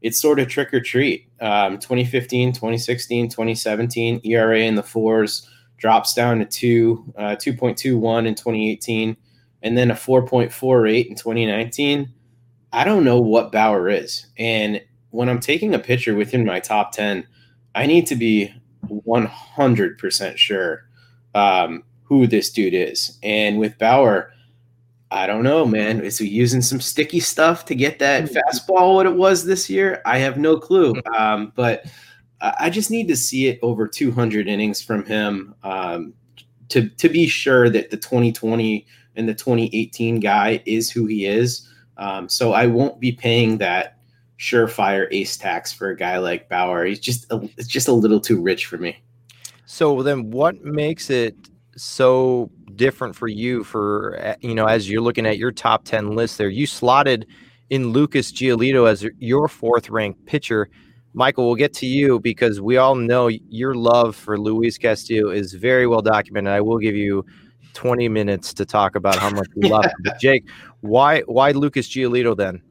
it's 0.02 0.20
sort 0.20 0.40
of 0.40 0.48
trick 0.48 0.74
or 0.74 0.80
treat. 0.80 1.28
Um, 1.40 1.78
2015, 1.78 2.52
2016, 2.52 3.30
2017, 3.30 4.20
ERA 4.24 4.60
in 4.60 4.74
the 4.74 4.82
fours 4.82 5.48
drops 5.82 6.14
down 6.14 6.38
to 6.38 6.44
two, 6.44 7.04
uh, 7.18 7.34
2.21 7.34 8.24
in 8.24 8.36
2018, 8.36 9.16
and 9.62 9.76
then 9.76 9.90
a 9.90 9.94
4.48 9.94 11.08
in 11.08 11.16
2019. 11.16 12.08
I 12.72 12.84
don't 12.84 13.04
know 13.04 13.20
what 13.20 13.50
Bauer 13.50 13.88
is. 13.88 14.26
And 14.38 14.80
when 15.10 15.28
I'm 15.28 15.40
taking 15.40 15.74
a 15.74 15.80
pitcher 15.80 16.14
within 16.14 16.46
my 16.46 16.60
top 16.60 16.92
10, 16.92 17.26
I 17.74 17.86
need 17.86 18.06
to 18.06 18.14
be 18.14 18.54
100% 18.86 20.36
sure 20.36 20.84
um, 21.34 21.82
who 22.04 22.28
this 22.28 22.52
dude 22.52 22.74
is. 22.74 23.18
And 23.24 23.58
with 23.58 23.76
Bauer, 23.76 24.32
I 25.10 25.26
don't 25.26 25.42
know, 25.42 25.66
man. 25.66 26.00
Is 26.00 26.16
he 26.16 26.28
using 26.28 26.62
some 26.62 26.80
sticky 26.80 27.20
stuff 27.20 27.64
to 27.66 27.74
get 27.74 27.98
that 27.98 28.24
mm-hmm. 28.24 28.36
fastball 28.36 28.94
what 28.94 29.06
it 29.06 29.16
was 29.16 29.44
this 29.44 29.68
year? 29.68 30.00
I 30.06 30.18
have 30.18 30.38
no 30.38 30.58
clue. 30.58 30.94
Mm-hmm. 30.94 31.14
Um, 31.14 31.52
but 31.56 31.86
I 32.58 32.70
just 32.70 32.90
need 32.90 33.08
to 33.08 33.16
see 33.16 33.46
it 33.46 33.58
over 33.62 33.86
200 33.86 34.48
innings 34.48 34.82
from 34.82 35.04
him 35.04 35.54
um, 35.62 36.12
to, 36.70 36.88
to 36.88 37.08
be 37.08 37.28
sure 37.28 37.70
that 37.70 37.90
the 37.90 37.96
2020 37.96 38.86
and 39.14 39.28
the 39.28 39.34
2018 39.34 40.20
guy 40.20 40.62
is 40.66 40.90
who 40.90 41.06
he 41.06 41.26
is. 41.26 41.68
Um, 41.98 42.28
so 42.28 42.52
I 42.52 42.66
won't 42.66 42.98
be 42.98 43.12
paying 43.12 43.58
that 43.58 43.98
surefire 44.38 45.06
ace 45.12 45.36
tax 45.36 45.72
for 45.72 45.90
a 45.90 45.96
guy 45.96 46.18
like 46.18 46.48
Bauer. 46.48 46.84
He's 46.84 46.98
just 46.98 47.30
a, 47.30 47.48
it's 47.56 47.68
just 47.68 47.86
a 47.86 47.92
little 47.92 48.20
too 48.20 48.40
rich 48.40 48.66
for 48.66 48.76
me. 48.76 48.96
So 49.66 50.02
then, 50.02 50.30
what 50.30 50.62
makes 50.64 51.10
it 51.10 51.36
so 51.76 52.50
different 52.74 53.14
for 53.14 53.28
you? 53.28 53.62
For 53.62 54.16
eh, 54.18 54.34
you 54.40 54.54
know, 54.54 54.66
as 54.66 54.90
you're 54.90 55.00
looking 55.00 55.26
at 55.26 55.38
your 55.38 55.52
top 55.52 55.84
ten 55.84 56.16
list, 56.16 56.38
there 56.38 56.48
you 56.48 56.66
slotted 56.66 57.26
in 57.70 57.90
Lucas 57.92 58.32
Giolito 58.32 58.88
as 58.88 59.06
your 59.18 59.46
fourth 59.48 59.88
ranked 59.88 60.26
pitcher. 60.26 60.68
Michael, 61.14 61.46
we'll 61.46 61.56
get 61.56 61.74
to 61.74 61.86
you 61.86 62.18
because 62.20 62.60
we 62.60 62.78
all 62.78 62.94
know 62.94 63.28
your 63.28 63.74
love 63.74 64.16
for 64.16 64.38
Luis 64.38 64.78
Castillo 64.78 65.30
is 65.30 65.52
very 65.52 65.86
well 65.86 66.00
documented. 66.00 66.52
I 66.52 66.60
will 66.60 66.78
give 66.78 66.96
you 66.96 67.24
20 67.74 68.08
minutes 68.08 68.54
to 68.54 68.64
talk 68.64 68.96
about 68.96 69.16
how 69.16 69.30
much 69.30 69.48
you 69.54 69.68
love 69.68 69.84
him. 69.84 70.12
Jake, 70.20 70.44
why 70.80 71.20
why 71.22 71.52
Lucas 71.52 71.88
Giolito 71.88 72.36
then? 72.36 72.62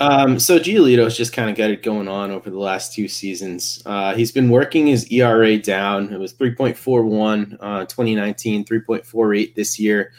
Um, 0.00 0.38
so 0.38 0.58
Giolito's 0.58 1.16
just 1.16 1.32
kind 1.32 1.50
of 1.50 1.56
got 1.56 1.70
it 1.70 1.82
going 1.82 2.06
on 2.06 2.30
over 2.30 2.50
the 2.50 2.58
last 2.58 2.92
two 2.92 3.08
seasons. 3.08 3.82
Uh, 3.84 4.14
he's 4.14 4.30
been 4.30 4.48
working 4.48 4.86
his 4.86 5.10
ERA 5.10 5.58
down. 5.58 6.12
It 6.12 6.20
was 6.20 6.34
3.41 6.34 7.56
uh, 7.60 7.84
2019, 7.86 8.64
3.48 8.64 9.54
this 9.56 9.78
year. 9.78 10.12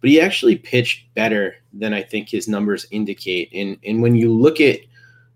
But 0.00 0.10
he 0.10 0.20
actually 0.20 0.56
pitched 0.56 1.14
better 1.14 1.54
than 1.72 1.94
I 1.94 2.02
think 2.02 2.28
his 2.28 2.46
numbers 2.46 2.86
indicate. 2.90 3.50
And, 3.54 3.78
and 3.86 4.02
when 4.02 4.16
you 4.16 4.30
look 4.30 4.60
at 4.60 4.80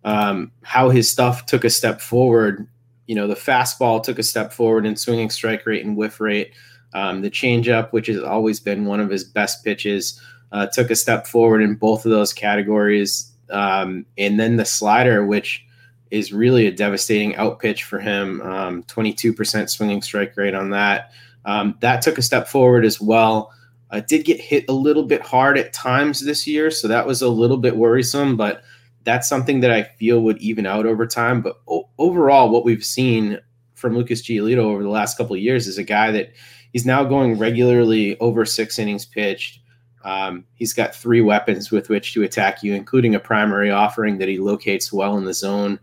um, 0.06 0.52
how 0.62 0.88
his 0.88 1.10
stuff 1.10 1.44
took 1.44 1.64
a 1.64 1.70
step 1.70 2.00
forward, 2.00 2.66
you 3.06 3.14
know, 3.14 3.26
the 3.26 3.34
fastball 3.34 4.02
took 4.02 4.18
a 4.18 4.22
step 4.22 4.52
forward 4.52 4.86
in 4.86 4.96
swinging 4.96 5.28
strike 5.28 5.66
rate 5.66 5.84
and 5.84 5.96
whiff 5.96 6.20
rate. 6.20 6.52
Um, 6.94 7.20
the 7.20 7.30
changeup, 7.30 7.92
which 7.92 8.06
has 8.06 8.22
always 8.22 8.60
been 8.60 8.86
one 8.86 9.00
of 9.00 9.10
his 9.10 9.25
best 9.25 9.64
pitches, 9.64 10.18
uh, 10.52 10.68
took 10.68 10.90
a 10.90 10.96
step 10.96 11.26
forward 11.26 11.60
in 11.60 11.75
both 11.75 12.06
of 12.06 12.12
those 12.12 12.32
categories 12.32 13.32
um, 13.50 14.06
and 14.16 14.38
then 14.38 14.56
the 14.56 14.64
slider, 14.64 15.26
which 15.26 15.64
is 16.12 16.32
really 16.32 16.68
a 16.68 16.72
devastating 16.72 17.34
out 17.34 17.58
pitch 17.58 17.82
for 17.82 17.98
him. 17.98 18.40
Um, 18.42 18.82
22% 18.84 19.68
swinging 19.68 20.02
strike 20.02 20.36
rate 20.36 20.54
on 20.54 20.70
that. 20.70 21.10
Um, 21.44 21.76
that 21.80 22.00
took 22.00 22.16
a 22.16 22.22
step 22.22 22.46
forward 22.46 22.84
as 22.84 23.00
well. 23.00 23.52
Uh, 23.90 24.00
did 24.00 24.25
get 24.25 24.40
hit 24.40 24.64
a 24.68 24.72
little 24.72 25.04
bit 25.04 25.22
hard 25.22 25.58
at 25.58 25.72
times 25.72 26.25
this 26.25 26.46
year, 26.46 26.70
so 26.70 26.86
that 26.88 27.06
was 27.06 27.22
a 27.22 27.28
little 27.28 27.56
bit 27.56 27.76
worrisome. 27.76 28.36
But 28.36 28.62
that's 29.06 29.28
something 29.28 29.60
that 29.60 29.70
I 29.70 29.84
feel 29.84 30.20
would 30.22 30.36
even 30.38 30.66
out 30.66 30.84
over 30.84 31.06
time. 31.06 31.40
But 31.40 31.60
o- 31.68 31.88
overall, 31.96 32.50
what 32.50 32.64
we've 32.64 32.84
seen 32.84 33.38
from 33.75 33.96
Lucas 33.96 34.20
Giolito 34.20 34.58
over 34.58 34.82
the 34.82 34.90
last 34.90 35.16
couple 35.16 35.36
of 35.36 35.40
years 35.40 35.68
is 35.68 35.78
a 35.78 35.84
guy 35.84 36.10
that 36.10 36.32
he's 36.72 36.84
now 36.84 37.04
going 37.04 37.38
regularly 37.38 38.18
over 38.18 38.44
six 38.44 38.78
innings 38.78 39.06
pitched. 39.06 39.60
Um, 40.02 40.44
he's 40.54 40.72
got 40.72 40.94
three 40.94 41.20
weapons 41.20 41.70
with 41.70 41.88
which 41.88 42.14
to 42.14 42.25
attack 42.25 42.62
you, 42.62 42.75
including 42.75 43.14
a 43.14 43.20
primary 43.20 43.70
offering 43.70 44.18
that 44.18 44.28
he 44.28 44.38
locates 44.38 44.92
well 44.92 45.16
in 45.16 45.25
the 45.25 45.34
zone. 45.34 45.78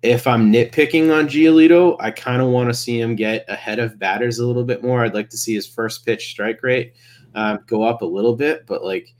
If 0.00 0.26
I'm 0.26 0.50
nitpicking 0.50 1.14
on 1.14 1.28
Giolito, 1.28 1.96
I 2.00 2.12
kind 2.12 2.40
of 2.40 2.48
want 2.48 2.70
to 2.70 2.74
see 2.74 2.98
him 2.98 3.14
get 3.14 3.44
ahead 3.48 3.78
of 3.78 3.98
batters 3.98 4.38
a 4.38 4.46
little 4.46 4.64
bit 4.64 4.82
more. 4.82 5.04
I'd 5.04 5.14
like 5.14 5.28
to 5.30 5.36
see 5.36 5.54
his 5.54 5.66
first 5.66 6.06
pitch 6.06 6.30
strike 6.30 6.62
rate 6.62 6.94
um, 7.34 7.58
go 7.66 7.82
up 7.82 8.00
a 8.00 8.06
little 8.06 8.36
bit, 8.36 8.64
but 8.66 8.84
like 8.84 9.12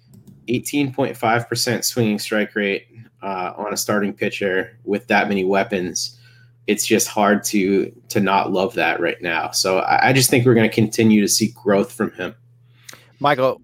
18.5% 0.48 1.84
swinging 1.84 2.18
strike 2.18 2.54
rate 2.54 2.86
uh, 3.22 3.52
on 3.56 3.72
a 3.72 3.76
starting 3.76 4.12
pitcher 4.12 4.78
with 4.84 5.06
that 5.08 5.28
many 5.28 5.44
weapons, 5.44 6.18
it's 6.66 6.86
just 6.86 7.08
hard 7.08 7.42
to 7.44 7.90
to 8.08 8.20
not 8.20 8.52
love 8.52 8.74
that 8.74 9.00
right 9.00 9.20
now. 9.22 9.50
So 9.50 9.78
I, 9.78 10.10
I 10.10 10.12
just 10.12 10.30
think 10.30 10.46
we're 10.46 10.54
going 10.54 10.68
to 10.68 10.74
continue 10.74 11.20
to 11.20 11.28
see 11.28 11.52
growth 11.62 11.92
from 11.92 12.12
him. 12.12 12.34
Michael, 13.20 13.60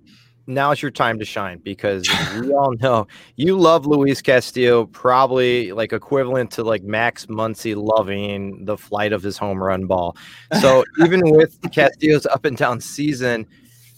now's 0.46 0.82
your 0.82 0.90
time 0.90 1.18
to 1.18 1.24
shine 1.24 1.58
because 1.58 2.08
we 2.40 2.52
all 2.52 2.74
know 2.80 3.06
you 3.36 3.58
love 3.58 3.86
Luis 3.86 4.20
Castillo, 4.20 4.86
probably 4.86 5.72
like 5.72 5.92
equivalent 5.92 6.50
to 6.52 6.64
like 6.64 6.82
Max 6.82 7.26
Muncy 7.26 7.76
loving 7.76 8.64
the 8.64 8.76
flight 8.76 9.12
of 9.12 9.22
his 9.22 9.38
home 9.38 9.62
run 9.62 9.86
ball. 9.86 10.16
So 10.60 10.84
even 11.00 11.20
with 11.30 11.58
Castillo's 11.72 12.26
up 12.26 12.44
and 12.44 12.56
down 12.56 12.80
season, 12.80 13.46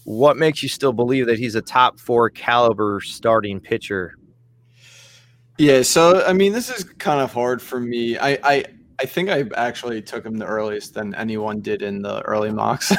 what 0.05 0.37
makes 0.37 0.63
you 0.63 0.69
still 0.69 0.93
believe 0.93 1.27
that 1.27 1.39
he's 1.39 1.55
a 1.55 1.63
top 1.63 1.99
four 1.99 2.31
caliber 2.31 3.01
starting 3.01 3.61
pitcher? 3.61 4.17
Yeah, 5.59 5.83
so 5.83 6.23
I 6.25 6.33
mean, 6.33 6.53
this 6.53 6.69
is 6.69 6.85
kind 6.85 7.21
of 7.21 7.33
hard 7.33 7.63
for 7.63 7.81
me. 7.81 8.19
I 8.19 8.39
I, 8.43 8.65
I 9.01 9.07
think 9.07 9.31
I 9.31 9.45
actually 9.57 10.03
took 10.03 10.25
him 10.25 10.37
the 10.37 10.47
earliest 10.47 10.95
than 10.95 11.15
anyone 11.15 11.61
did 11.61 11.83
in 11.83 12.03
the 12.03 12.21
early 12.23 12.51
mocks, 12.51 12.93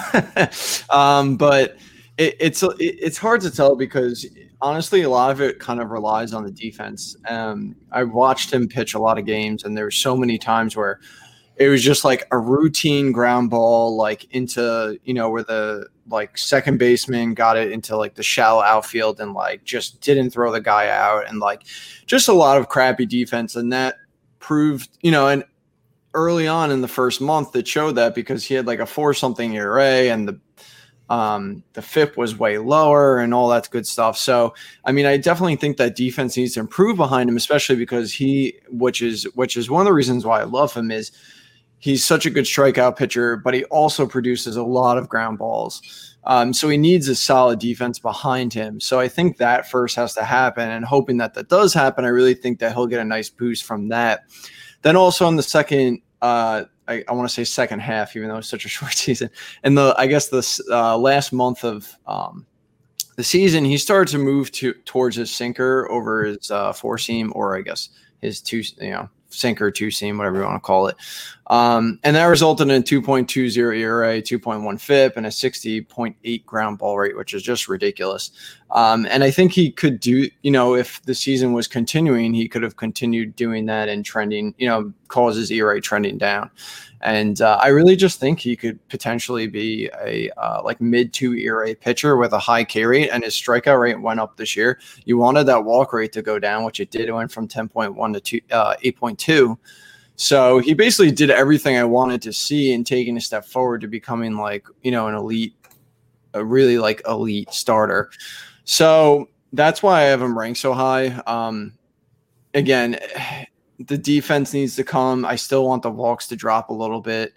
um, 0.89 1.37
but 1.37 1.77
it, 2.17 2.35
it's 2.39 2.63
it, 2.63 2.75
it's 2.79 3.17
hard 3.17 3.41
to 3.41 3.51
tell 3.51 3.75
because 3.75 4.25
honestly, 4.59 5.03
a 5.03 5.09
lot 5.09 5.29
of 5.29 5.39
it 5.39 5.59
kind 5.59 5.79
of 5.79 5.91
relies 5.91 6.33
on 6.33 6.43
the 6.43 6.51
defense. 6.51 7.15
Um, 7.27 7.75
I 7.91 8.03
watched 8.03 8.51
him 8.51 8.67
pitch 8.67 8.95
a 8.95 8.99
lot 8.99 9.19
of 9.19 9.25
games, 9.25 9.63
and 9.63 9.77
there 9.77 9.85
were 9.85 9.91
so 9.91 10.17
many 10.17 10.39
times 10.39 10.75
where 10.75 10.99
it 11.57 11.69
was 11.69 11.83
just 11.83 12.03
like 12.03 12.27
a 12.31 12.39
routine 12.39 13.11
ground 13.11 13.51
ball, 13.51 13.95
like 13.95 14.25
into 14.31 14.99
you 15.03 15.13
know 15.13 15.29
where 15.29 15.43
the 15.43 15.87
like 16.09 16.37
second 16.37 16.77
baseman 16.77 17.33
got 17.33 17.57
it 17.57 17.71
into 17.71 17.97
like 17.97 18.15
the 18.15 18.23
shallow 18.23 18.61
outfield 18.61 19.19
and 19.19 19.33
like 19.33 19.63
just 19.63 20.01
didn't 20.01 20.31
throw 20.31 20.51
the 20.51 20.61
guy 20.61 20.89
out, 20.89 21.27
and 21.27 21.39
like 21.39 21.63
just 22.05 22.27
a 22.27 22.33
lot 22.33 22.57
of 22.57 22.69
crappy 22.69 23.05
defense, 23.05 23.55
and 23.55 23.71
that 23.73 23.95
proved 24.39 24.89
you 25.01 25.11
know 25.11 25.27
and 25.27 25.43
early 26.13 26.47
on 26.47 26.71
in 26.71 26.81
the 26.81 26.87
first 26.87 27.21
month 27.21 27.51
that 27.51 27.67
showed 27.67 27.93
that 27.93 28.15
because 28.15 28.43
he 28.43 28.53
had 28.53 28.65
like 28.65 28.79
a 28.79 28.85
four 28.85 29.13
something 29.13 29.53
ERA 29.53 30.09
and 30.09 30.27
the 30.27 30.39
um, 31.09 31.63
the 31.73 31.81
FIP 31.81 32.17
was 32.17 32.37
way 32.37 32.57
lower 32.57 33.19
and 33.19 33.33
all 33.33 33.47
that 33.49 33.69
good 33.69 33.87
stuff. 33.87 34.17
So, 34.17 34.53
I 34.83 34.91
mean, 34.91 35.05
I 35.05 35.17
definitely 35.17 35.55
think 35.55 35.77
that 35.77 35.95
defense 35.95 36.35
needs 36.35 36.55
to 36.55 36.59
improve 36.59 36.97
behind 36.97 37.29
him, 37.29 37.37
especially 37.37 37.77
because 37.77 38.13
he, 38.13 38.55
which 38.69 39.01
is 39.01 39.23
which 39.35 39.55
is 39.55 39.69
one 39.69 39.81
of 39.81 39.85
the 39.85 39.93
reasons 39.93 40.25
why 40.25 40.41
I 40.41 40.43
love 40.43 40.73
him, 40.73 40.91
is 40.91 41.11
he's 41.79 42.03
such 42.03 42.25
a 42.25 42.29
good 42.29 42.45
strikeout 42.45 42.97
pitcher, 42.97 43.37
but 43.37 43.53
he 43.53 43.63
also 43.65 44.05
produces 44.05 44.55
a 44.55 44.63
lot 44.63 44.97
of 44.97 45.09
ground 45.09 45.37
balls. 45.37 46.15
Um, 46.23 46.53
so 46.53 46.67
he 46.67 46.77
needs 46.77 47.07
a 47.07 47.15
solid 47.15 47.59
defense 47.59 47.99
behind 47.99 48.53
him. 48.53 48.81
So 48.81 48.99
I 48.99 49.07
think 49.07 49.37
that 49.37 49.69
first 49.69 49.95
has 49.95 50.13
to 50.15 50.23
happen, 50.23 50.69
and 50.69 50.83
hoping 50.83 51.17
that 51.17 51.33
that 51.35 51.49
does 51.49 51.73
happen, 51.73 52.03
I 52.03 52.09
really 52.09 52.33
think 52.33 52.59
that 52.59 52.73
he'll 52.73 52.87
get 52.87 52.99
a 52.99 53.05
nice 53.05 53.29
boost 53.29 53.63
from 53.63 53.89
that. 53.89 54.25
Then 54.81 54.95
also 54.95 55.27
in 55.27 55.37
the 55.37 55.43
second 55.43 56.01
uh, 56.21 56.65
I, 56.87 57.03
I 57.07 57.13
want 57.13 57.27
to 57.27 57.33
say 57.33 57.43
second 57.43 57.79
half, 57.79 58.15
even 58.15 58.29
though 58.29 58.37
it's 58.37 58.49
such 58.49 58.65
a 58.65 58.69
short 58.69 58.93
season. 58.93 59.29
And 59.63 59.77
the 59.77 59.95
I 59.97 60.07
guess 60.07 60.29
the 60.29 60.63
uh, 60.71 60.97
last 60.97 61.33
month 61.33 61.63
of 61.63 61.93
um, 62.05 62.45
the 63.15 63.23
season, 63.23 63.65
he 63.65 63.77
started 63.77 64.11
to 64.11 64.17
move 64.17 64.51
to 64.53 64.73
towards 64.85 65.15
his 65.15 65.31
sinker 65.31 65.89
over 65.91 66.25
his 66.25 66.51
uh, 66.51 66.73
four 66.73 66.97
seam, 66.97 67.31
or 67.35 67.57
I 67.57 67.61
guess 67.61 67.89
his 68.21 68.41
two, 68.41 68.63
you 68.79 68.91
know, 68.91 69.09
sinker 69.29 69.71
two 69.71 69.91
seam, 69.91 70.17
whatever 70.17 70.37
you 70.37 70.43
want 70.43 70.55
to 70.55 70.59
call 70.59 70.87
it. 70.87 70.95
Um, 71.49 71.99
and 72.03 72.15
that 72.15 72.25
resulted 72.25 72.69
in 72.69 72.83
2.20 72.83 73.77
ERA, 73.77 74.21
2.1 74.21 74.81
FIP, 74.81 75.15
and 75.15 75.25
a 75.25 75.29
60.8 75.29 76.45
ground 76.45 76.77
ball 76.77 76.97
rate, 76.97 77.15
which 77.15 77.33
is 77.33 77.41
just 77.41 77.69
ridiculous. 77.69 78.31
Um, 78.71 79.07
and 79.09 79.23
I 79.23 79.31
think 79.31 79.53
he 79.53 79.71
could 79.71 79.99
do, 80.01 80.29
you 80.41 80.51
know, 80.51 80.75
if 80.75 81.01
the 81.03 81.15
season 81.15 81.53
was 81.53 81.67
continuing, 81.67 82.33
he 82.33 82.49
could 82.49 82.63
have 82.63 82.75
continued 82.75 83.35
doing 83.35 83.65
that 83.67 83.87
and 83.87 84.03
trending, 84.03 84.55
you 84.57 84.67
know, 84.67 84.91
causes 85.07 85.49
ERA 85.49 85.79
trending 85.79 86.17
down. 86.17 86.51
And 87.01 87.41
uh, 87.41 87.59
I 87.61 87.67
really 87.67 87.95
just 87.95 88.19
think 88.19 88.39
he 88.39 88.55
could 88.55 88.85
potentially 88.89 89.47
be 89.47 89.89
a 90.01 90.29
uh, 90.31 90.61
like 90.63 90.81
mid 90.81 91.13
two 91.13 91.33
ERA 91.35 91.75
pitcher 91.75 92.17
with 92.17 92.33
a 92.33 92.39
high 92.39 92.63
K 92.63 92.85
rate, 92.85 93.09
and 93.11 93.23
his 93.23 93.35
strikeout 93.35 93.79
rate 93.79 94.01
went 94.01 94.19
up 94.19 94.35
this 94.35 94.55
year. 94.55 94.79
You 95.05 95.17
wanted 95.17 95.43
that 95.45 95.63
walk 95.63 95.93
rate 95.93 96.11
to 96.13 96.21
go 96.23 96.39
down, 96.39 96.63
which 96.63 96.79
it 96.79 96.89
did. 96.89 97.07
It 97.07 97.13
went 97.13 97.31
from 97.31 97.47
10.1 97.47 98.13
to 98.13 98.19
two, 98.19 98.41
uh, 98.51 98.75
8.2. 98.83 99.57
So 100.17 100.57
he 100.57 100.73
basically 100.73 101.11
did 101.11 101.29
everything 101.29 101.77
I 101.77 101.83
wanted 101.83 102.23
to 102.23 102.33
see 102.33 102.73
and 102.73 102.85
taking 102.85 103.15
a 103.17 103.21
step 103.21 103.45
forward 103.45 103.81
to 103.81 103.87
becoming 103.87 104.35
like, 104.35 104.65
you 104.81 104.89
know, 104.89 105.07
an 105.07 105.13
elite, 105.13 105.55
a 106.33 106.43
really 106.43 106.79
like 106.79 107.03
elite 107.07 107.53
starter. 107.53 108.09
So 108.65 109.29
that's 109.53 109.83
why 109.83 110.01
I 110.01 110.03
have 110.05 110.21
him 110.21 110.37
ranked 110.37 110.59
so 110.59 110.73
high. 110.73 111.09
Um, 111.27 111.77
again, 112.55 112.97
the 113.79 113.97
defense 113.97 114.53
needs 114.53 114.75
to 114.75 114.83
come. 114.83 115.23
I 115.23 115.35
still 115.35 115.67
want 115.67 115.83
the 115.83 115.91
walks 115.91 116.27
to 116.29 116.35
drop 116.35 116.69
a 116.69 116.73
little 116.73 117.01
bit. 117.01 117.33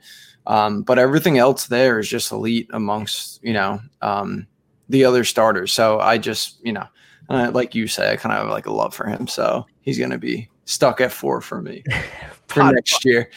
Um, 0.47 0.81
but 0.81 0.99
everything 0.99 1.37
else 1.37 1.67
there 1.67 1.99
is 1.99 2.09
just 2.09 2.33
elite 2.33 2.71
amongst, 2.73 3.45
you 3.45 3.53
know, 3.53 3.79
um, 4.01 4.47
the 4.89 5.05
other 5.05 5.23
starters. 5.23 5.71
So 5.71 6.01
I 6.01 6.17
just, 6.17 6.65
you 6.65 6.73
know, 6.73 6.87
like 7.29 7.75
you 7.75 7.87
say, 7.87 8.11
I 8.11 8.17
kind 8.17 8.35
of 8.35 8.41
have 8.41 8.51
like 8.51 8.65
a 8.65 8.73
love 8.73 8.95
for 8.95 9.07
him. 9.07 9.27
So 9.27 9.67
he's 9.83 9.99
going 9.99 10.11
to 10.11 10.19
be 10.19 10.49
stuck 10.65 11.03
at 11.03 11.13
four 11.13 11.43
for 11.43 11.61
me 11.61 11.85
for 12.51 12.61
bottom, 12.61 12.75
next 12.75 13.05
year. 13.05 13.31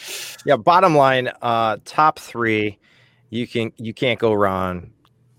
Yeah. 0.44 0.56
Bottom 0.56 0.96
line, 0.96 1.30
uh, 1.42 1.78
top 1.84 2.18
three, 2.18 2.78
you 3.30 3.46
can, 3.46 3.72
you 3.76 3.94
can't 3.94 4.18
go 4.18 4.32
wrong. 4.32 4.90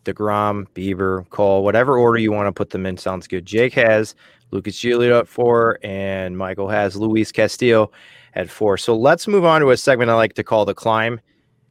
DeGrom, 0.06 0.68
Bieber, 0.76 1.28
Cole, 1.30 1.64
whatever 1.64 1.98
order 1.98 2.20
you 2.20 2.32
want 2.32 2.48
to 2.48 2.52
put 2.52 2.70
them 2.70 2.86
in 2.86 2.98
sounds 2.98 3.28
good. 3.28 3.46
Jake 3.46 3.74
has 3.74 4.16
Lucas 4.52 4.78
Giolito 4.78 5.20
at 5.20 5.28
four, 5.28 5.80
and 5.84 6.38
Michael 6.38 6.70
has 6.70 6.96
Luis 6.96 7.32
Castillo 7.32 7.92
at 8.36 8.50
four. 8.50 8.78
So 8.78 8.96
let's 8.96 9.28
move 9.28 9.46
on 9.46 9.62
to 9.62 9.72
a 9.72 9.78
segment 9.78 10.12
I 10.12 10.16
like 10.16 10.34
to 10.34 10.44
call 10.44 10.66
the 10.66 10.74
climb. 10.74 11.20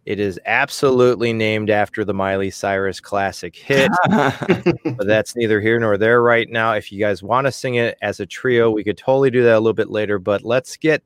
It 0.05 0.21
is 0.21 0.39
absolutely 0.45 1.33
named 1.33 1.71
after 1.71 2.05
the 2.05 2.13
Miley 2.13 2.51
Cyrus 2.51 3.01
classic 3.01 3.57
hit, 3.57 3.91
but 4.09 5.07
that's 5.07 5.35
neither 5.35 5.63
here 5.63 5.81
nor 5.81 5.97
there 5.97 6.21
right 6.21 6.49
now. 6.51 6.73
If 6.73 6.93
you 6.93 7.01
guys 7.01 7.23
want 7.23 7.47
to 7.47 7.53
sing 7.53 7.77
it 7.77 7.97
as 8.03 8.21
a 8.21 8.27
trio, 8.27 8.71
we 8.71 8.85
could 8.85 8.99
totally 8.99 9.31
do 9.31 9.43
that 9.45 9.55
a 9.55 9.61
little 9.61 9.73
bit 9.73 9.89
later. 9.89 10.19
But 10.19 10.43
let's 10.43 10.77
get 10.77 11.03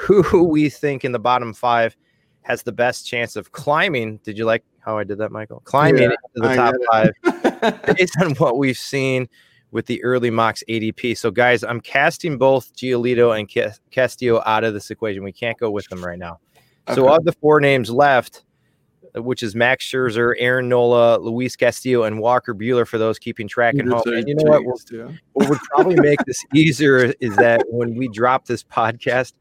who 0.00 0.44
we 0.44 0.68
think 0.70 1.04
in 1.04 1.12
the 1.12 1.18
bottom 1.18 1.52
five 1.52 1.96
has 2.42 2.62
the 2.62 2.72
best 2.72 3.06
chance 3.06 3.36
of 3.36 3.52
climbing. 3.52 4.18
Did 4.24 4.38
you 4.38 4.44
like 4.44 4.64
how 4.80 4.98
I 4.98 5.04
did 5.04 5.18
that, 5.18 5.30
Michael? 5.30 5.60
Climbing 5.64 6.02
yeah, 6.02 6.16
into 6.34 6.48
the 6.48 6.54
top 6.54 6.74
five 6.90 7.86
based 7.96 8.16
on 8.20 8.34
what 8.36 8.56
we've 8.56 8.78
seen 8.78 9.28
with 9.72 9.86
the 9.86 10.02
early 10.02 10.30
mocks 10.30 10.64
ADP. 10.68 11.16
So, 11.16 11.30
guys, 11.30 11.62
I'm 11.62 11.80
casting 11.80 12.38
both 12.38 12.74
Giolito 12.74 13.38
and 13.38 13.74
Castillo 13.90 14.42
out 14.46 14.64
of 14.64 14.74
this 14.74 14.90
equation. 14.90 15.22
We 15.22 15.32
can't 15.32 15.58
go 15.58 15.70
with 15.70 15.86
them 15.88 16.04
right 16.04 16.18
now. 16.18 16.40
Okay. 16.88 16.94
So, 16.94 17.12
of 17.12 17.24
the 17.24 17.32
four 17.32 17.60
names 17.60 17.90
left, 17.90 18.42
uh, 19.16 19.22
which 19.22 19.42
is 19.42 19.54
Max 19.54 19.84
Scherzer, 19.84 20.34
Aaron 20.38 20.68
Nola, 20.68 21.18
Luis 21.18 21.56
Castillo, 21.56 22.04
and 22.04 22.20
Walker 22.20 22.54
Buehler 22.54 22.86
for 22.86 22.98
those 22.98 23.18
keeping 23.18 23.46
track 23.46 23.74
at 23.78 23.86
home. 23.86 24.02
And 24.06 24.26
you 24.26 24.34
know 24.34 24.50
what? 24.50 24.64
We'll, 24.64 25.14
what 25.34 25.48
would 25.50 25.58
probably 25.74 25.96
make 25.96 26.18
this 26.26 26.42
easier 26.54 27.12
is 27.20 27.36
that 27.36 27.64
when 27.68 27.94
we 27.94 28.08
drop 28.08 28.46
this 28.46 28.64
podcast, 28.64 29.34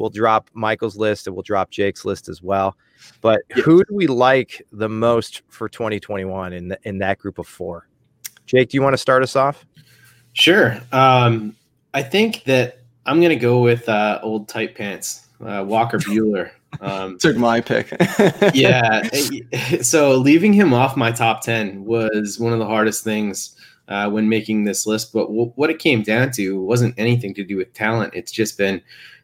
we'll 0.00 0.10
drop 0.10 0.48
Michael's 0.54 0.96
list 0.96 1.26
and 1.26 1.36
we'll 1.36 1.42
drop 1.42 1.70
Jake's 1.70 2.04
list 2.04 2.28
as 2.28 2.42
well. 2.42 2.76
But 3.20 3.42
yes. 3.50 3.60
who 3.64 3.84
do 3.84 3.94
we 3.94 4.06
like 4.06 4.66
the 4.72 4.88
most 4.88 5.42
for 5.48 5.68
2021 5.68 6.54
in 6.54 6.68
the, 6.68 6.78
in 6.84 6.98
that 6.98 7.18
group 7.18 7.38
of 7.38 7.46
four? 7.46 7.86
Jake, 8.46 8.70
do 8.70 8.76
you 8.76 8.82
want 8.82 8.94
to 8.94 8.98
start 8.98 9.22
us 9.22 9.36
off? 9.36 9.66
Sure. 10.32 10.80
Um, 10.90 11.54
I 11.92 12.02
think 12.02 12.44
that 12.44 12.78
I'm 13.04 13.20
going 13.20 13.30
to 13.30 13.36
go 13.36 13.60
with 13.60 13.88
uh, 13.88 14.20
old 14.22 14.48
tight 14.48 14.74
pants, 14.74 15.28
uh, 15.44 15.64
Walker 15.66 15.98
Buehler. 16.00 16.50
Um, 16.80 17.18
Took 17.18 17.36
my 17.36 17.60
pick. 17.60 17.94
yeah. 18.54 19.08
So 19.82 20.16
leaving 20.16 20.52
him 20.52 20.72
off 20.72 20.96
my 20.96 21.10
top 21.10 21.42
10 21.42 21.84
was 21.84 22.38
one 22.38 22.52
of 22.52 22.58
the 22.58 22.66
hardest 22.66 23.04
things 23.04 23.56
uh, 23.88 24.08
when 24.08 24.28
making 24.28 24.64
this 24.64 24.86
list. 24.86 25.12
But 25.12 25.26
w- 25.26 25.52
what 25.56 25.68
it 25.68 25.78
came 25.78 26.02
down 26.02 26.30
to 26.32 26.62
wasn't 26.62 26.94
anything 26.96 27.34
to 27.34 27.44
do 27.44 27.56
with 27.56 27.74
talent. 27.74 28.14
It's 28.14 28.32
just 28.32 28.56
been 28.56 28.80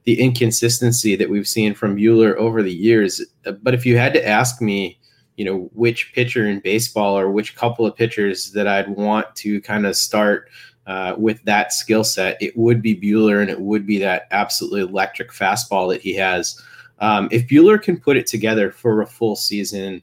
the 0.07 0.19
inconsistency 0.19 1.15
that 1.17 1.29
we've 1.29 1.47
seen 1.47 1.75
from 1.75 1.97
Buehler 1.97 2.35
over 2.37 2.63
the 2.63 2.73
years. 2.73 3.21
But 3.63 3.75
if 3.75 3.85
you 3.85 3.99
had 3.99 4.15
to 4.15 4.27
ask 4.27 4.63
me, 4.63 4.99
you 5.37 5.45
know, 5.45 5.71
which 5.75 6.15
pitcher 6.15 6.47
in 6.47 6.61
baseball 6.61 7.19
or 7.19 7.31
which 7.31 7.55
couple 7.55 7.85
of 7.85 7.95
pitchers 7.95 8.53
that 8.53 8.67
I'd 8.67 8.89
want 8.89 9.37
to 9.37 9.61
kind 9.61 9.85
of 9.85 9.95
start– 9.95 10.49
uh, 10.87 11.15
with 11.19 11.43
that 11.45 11.73
skill 11.73 12.05
set, 12.05 12.41
it 12.41 12.57
would 12.57 12.81
be 12.81 12.97
Buehler 12.97 13.41
and 13.41 13.51
it 13.51 13.61
would 13.61 13.87
be 13.87 13.99
that 13.99 14.29
absolutely 14.31 14.83
electric 14.83 15.33
fastball 15.33 15.91
that 15.93 16.01
he 16.01 16.15
has. 16.15 16.63
Um, 17.01 17.29
if 17.31 17.49
Buehler 17.49 17.83
can 17.83 17.99
put 17.99 18.17
it 18.17 18.27
together 18.27 18.71
for 18.71 19.03
a 19.03 19.07
full 19.07 19.37
season, 19.37 20.03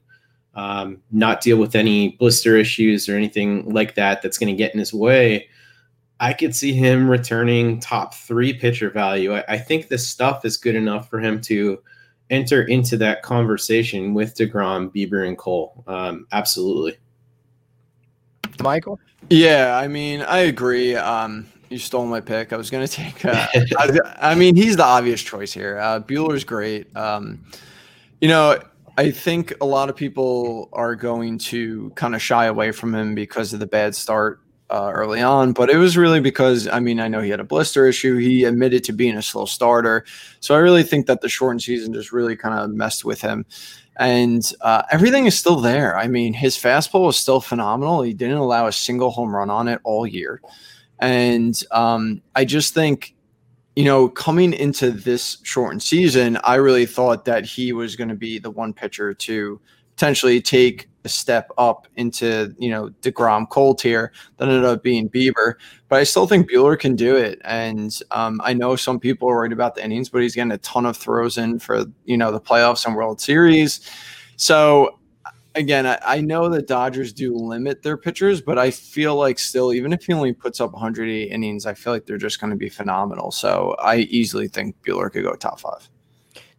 um, 0.55 1.01
not 1.11 1.41
deal 1.41 1.57
with 1.57 1.75
any 1.75 2.09
blister 2.09 2.57
issues 2.57 3.09
or 3.09 3.15
anything 3.15 3.73
like 3.73 3.95
that 3.95 4.21
that's 4.21 4.37
going 4.37 4.53
to 4.53 4.57
get 4.57 4.73
in 4.73 4.79
his 4.79 4.93
way, 4.93 5.47
I 6.19 6.33
could 6.33 6.55
see 6.55 6.73
him 6.73 7.09
returning 7.09 7.79
top 7.79 8.13
three 8.13 8.53
pitcher 8.53 8.89
value. 8.89 9.35
I, 9.35 9.43
I 9.49 9.57
think 9.57 9.87
the 9.87 9.97
stuff 9.97 10.45
is 10.45 10.57
good 10.57 10.75
enough 10.75 11.09
for 11.09 11.19
him 11.19 11.41
to 11.41 11.81
enter 12.29 12.63
into 12.63 12.97
that 12.97 13.21
conversation 13.21 14.13
with 14.13 14.35
DeGrom, 14.35 14.93
Bieber, 14.93 15.27
and 15.27 15.37
Cole. 15.37 15.83
Um, 15.87 16.27
absolutely. 16.31 16.97
Michael? 18.61 18.99
Yeah, 19.29 19.77
I 19.77 19.87
mean, 19.87 20.21
I 20.21 20.39
agree. 20.39 20.95
Um, 20.95 21.47
you 21.69 21.79
stole 21.79 22.05
my 22.05 22.21
pick. 22.21 22.53
I 22.53 22.57
was 22.57 22.69
going 22.69 22.85
to 22.85 22.91
take. 22.91 23.25
Uh, 23.25 23.47
I, 23.77 23.99
I, 24.31 24.35
mean, 24.35 24.55
he's 24.55 24.77
the 24.77 24.83
obvious 24.83 25.21
choice 25.21 25.51
here. 25.51 25.79
Uh, 25.79 25.99
Buehler's 25.99 26.43
great. 26.43 26.95
Um, 26.95 27.43
you 28.21 28.27
know, 28.27 28.59
I 28.97 29.11
think 29.11 29.53
a 29.59 29.65
lot 29.65 29.89
of 29.89 29.95
people 29.95 30.69
are 30.73 30.95
going 30.95 31.39
to 31.39 31.89
kind 31.95 32.15
of 32.15 32.21
shy 32.21 32.45
away 32.45 32.71
from 32.71 32.93
him 32.93 33.15
because 33.15 33.53
of 33.53 33.59
the 33.59 33.65
bad 33.65 33.95
start 33.95 34.42
uh, 34.73 34.91
early 34.91 35.21
on, 35.21 35.53
but 35.53 35.69
it 35.69 35.77
was 35.77 35.95
really 35.95 36.19
because 36.19 36.67
I 36.67 36.79
mean 36.79 36.99
I 36.99 37.07
know 37.07 37.21
he 37.21 37.29
had 37.29 37.39
a 37.39 37.43
blister 37.45 37.85
issue. 37.85 38.17
He 38.17 38.43
admitted 38.43 38.83
to 38.85 38.91
being 38.91 39.15
a 39.15 39.21
slow 39.21 39.45
starter, 39.45 40.03
so 40.39 40.55
I 40.55 40.57
really 40.57 40.81
think 40.81 41.05
that 41.05 41.21
the 41.21 41.29
shortened 41.29 41.61
season 41.61 41.93
just 41.93 42.11
really 42.11 42.35
kind 42.35 42.59
of 42.59 42.71
messed 42.71 43.05
with 43.05 43.21
him 43.21 43.45
and 43.97 44.51
uh, 44.61 44.81
everything 44.89 45.27
is 45.27 45.37
still 45.37 45.57
there. 45.57 45.95
I 45.95 46.07
mean, 46.07 46.33
his 46.33 46.57
fastball 46.57 47.05
was 47.05 47.17
still 47.17 47.39
phenomenal. 47.39 48.01
He 48.01 48.15
didn't 48.15 48.37
allow 48.37 48.65
a 48.65 48.71
single 48.71 49.11
home 49.11 49.35
run 49.35 49.51
on 49.51 49.67
it 49.67 49.79
all 49.83 50.07
year, 50.07 50.41
and 50.97 51.61
um, 51.69 52.23
I 52.35 52.43
just 52.43 52.73
think, 52.73 53.13
you 53.75 53.85
know, 53.85 54.09
coming 54.09 54.53
into 54.53 54.89
this 54.89 55.37
shortened 55.43 55.83
season, 55.83 56.39
I 56.43 56.55
really 56.55 56.87
thought 56.87 57.25
that 57.25 57.45
he 57.45 57.73
was 57.73 57.95
going 57.95 58.09
to 58.09 58.15
be 58.15 58.39
the 58.39 58.49
one 58.49 58.73
pitcher 58.73 59.13
to 59.13 59.61
potentially 59.95 60.41
take 60.41 60.89
a 61.05 61.09
step 61.09 61.51
up 61.57 61.87
into 61.95 62.53
you 62.57 62.69
know 62.69 62.89
Degrom 63.01 63.49
Cole 63.49 63.75
tier. 63.75 64.11
That 64.37 64.47
ended 64.47 64.65
up 64.65 64.83
being 64.83 65.09
Bieber, 65.09 65.55
but 65.89 65.99
I 65.99 66.03
still 66.03 66.27
think 66.27 66.49
Buehler 66.49 66.79
can 66.79 66.95
do 66.95 67.15
it. 67.15 67.41
And 67.43 67.97
um, 68.11 68.41
I 68.43 68.53
know 68.53 68.75
some 68.75 68.99
people 68.99 69.29
are 69.29 69.35
worried 69.35 69.51
about 69.51 69.75
the 69.75 69.83
innings, 69.83 70.09
but 70.09 70.21
he's 70.21 70.35
getting 70.35 70.51
a 70.51 70.57
ton 70.59 70.85
of 70.85 70.97
throws 70.97 71.37
in 71.37 71.59
for 71.59 71.85
you 72.05 72.17
know 72.17 72.31
the 72.31 72.41
playoffs 72.41 72.85
and 72.85 72.95
World 72.95 73.19
Series. 73.21 73.81
So 74.35 74.99
again, 75.55 75.85
I, 75.85 75.99
I 76.05 76.21
know 76.21 76.49
that 76.49 76.67
Dodgers 76.67 77.13
do 77.13 77.35
limit 77.35 77.83
their 77.83 77.97
pitchers, 77.97 78.41
but 78.41 78.57
I 78.57 78.71
feel 78.71 79.15
like 79.15 79.39
still, 79.39 79.73
even 79.73 79.93
if 79.93 80.05
he 80.05 80.13
only 80.13 80.33
puts 80.33 80.59
up 80.59 80.73
108 80.73 81.31
innings, 81.31 81.65
I 81.65 81.73
feel 81.73 81.93
like 81.93 82.05
they're 82.05 82.17
just 82.17 82.39
going 82.39 82.51
to 82.51 82.57
be 82.57 82.69
phenomenal. 82.69 83.31
So 83.31 83.75
I 83.79 83.97
easily 83.97 84.47
think 84.47 84.75
Buehler 84.81 85.11
could 85.11 85.23
go 85.23 85.35
top 85.35 85.59
five. 85.59 85.87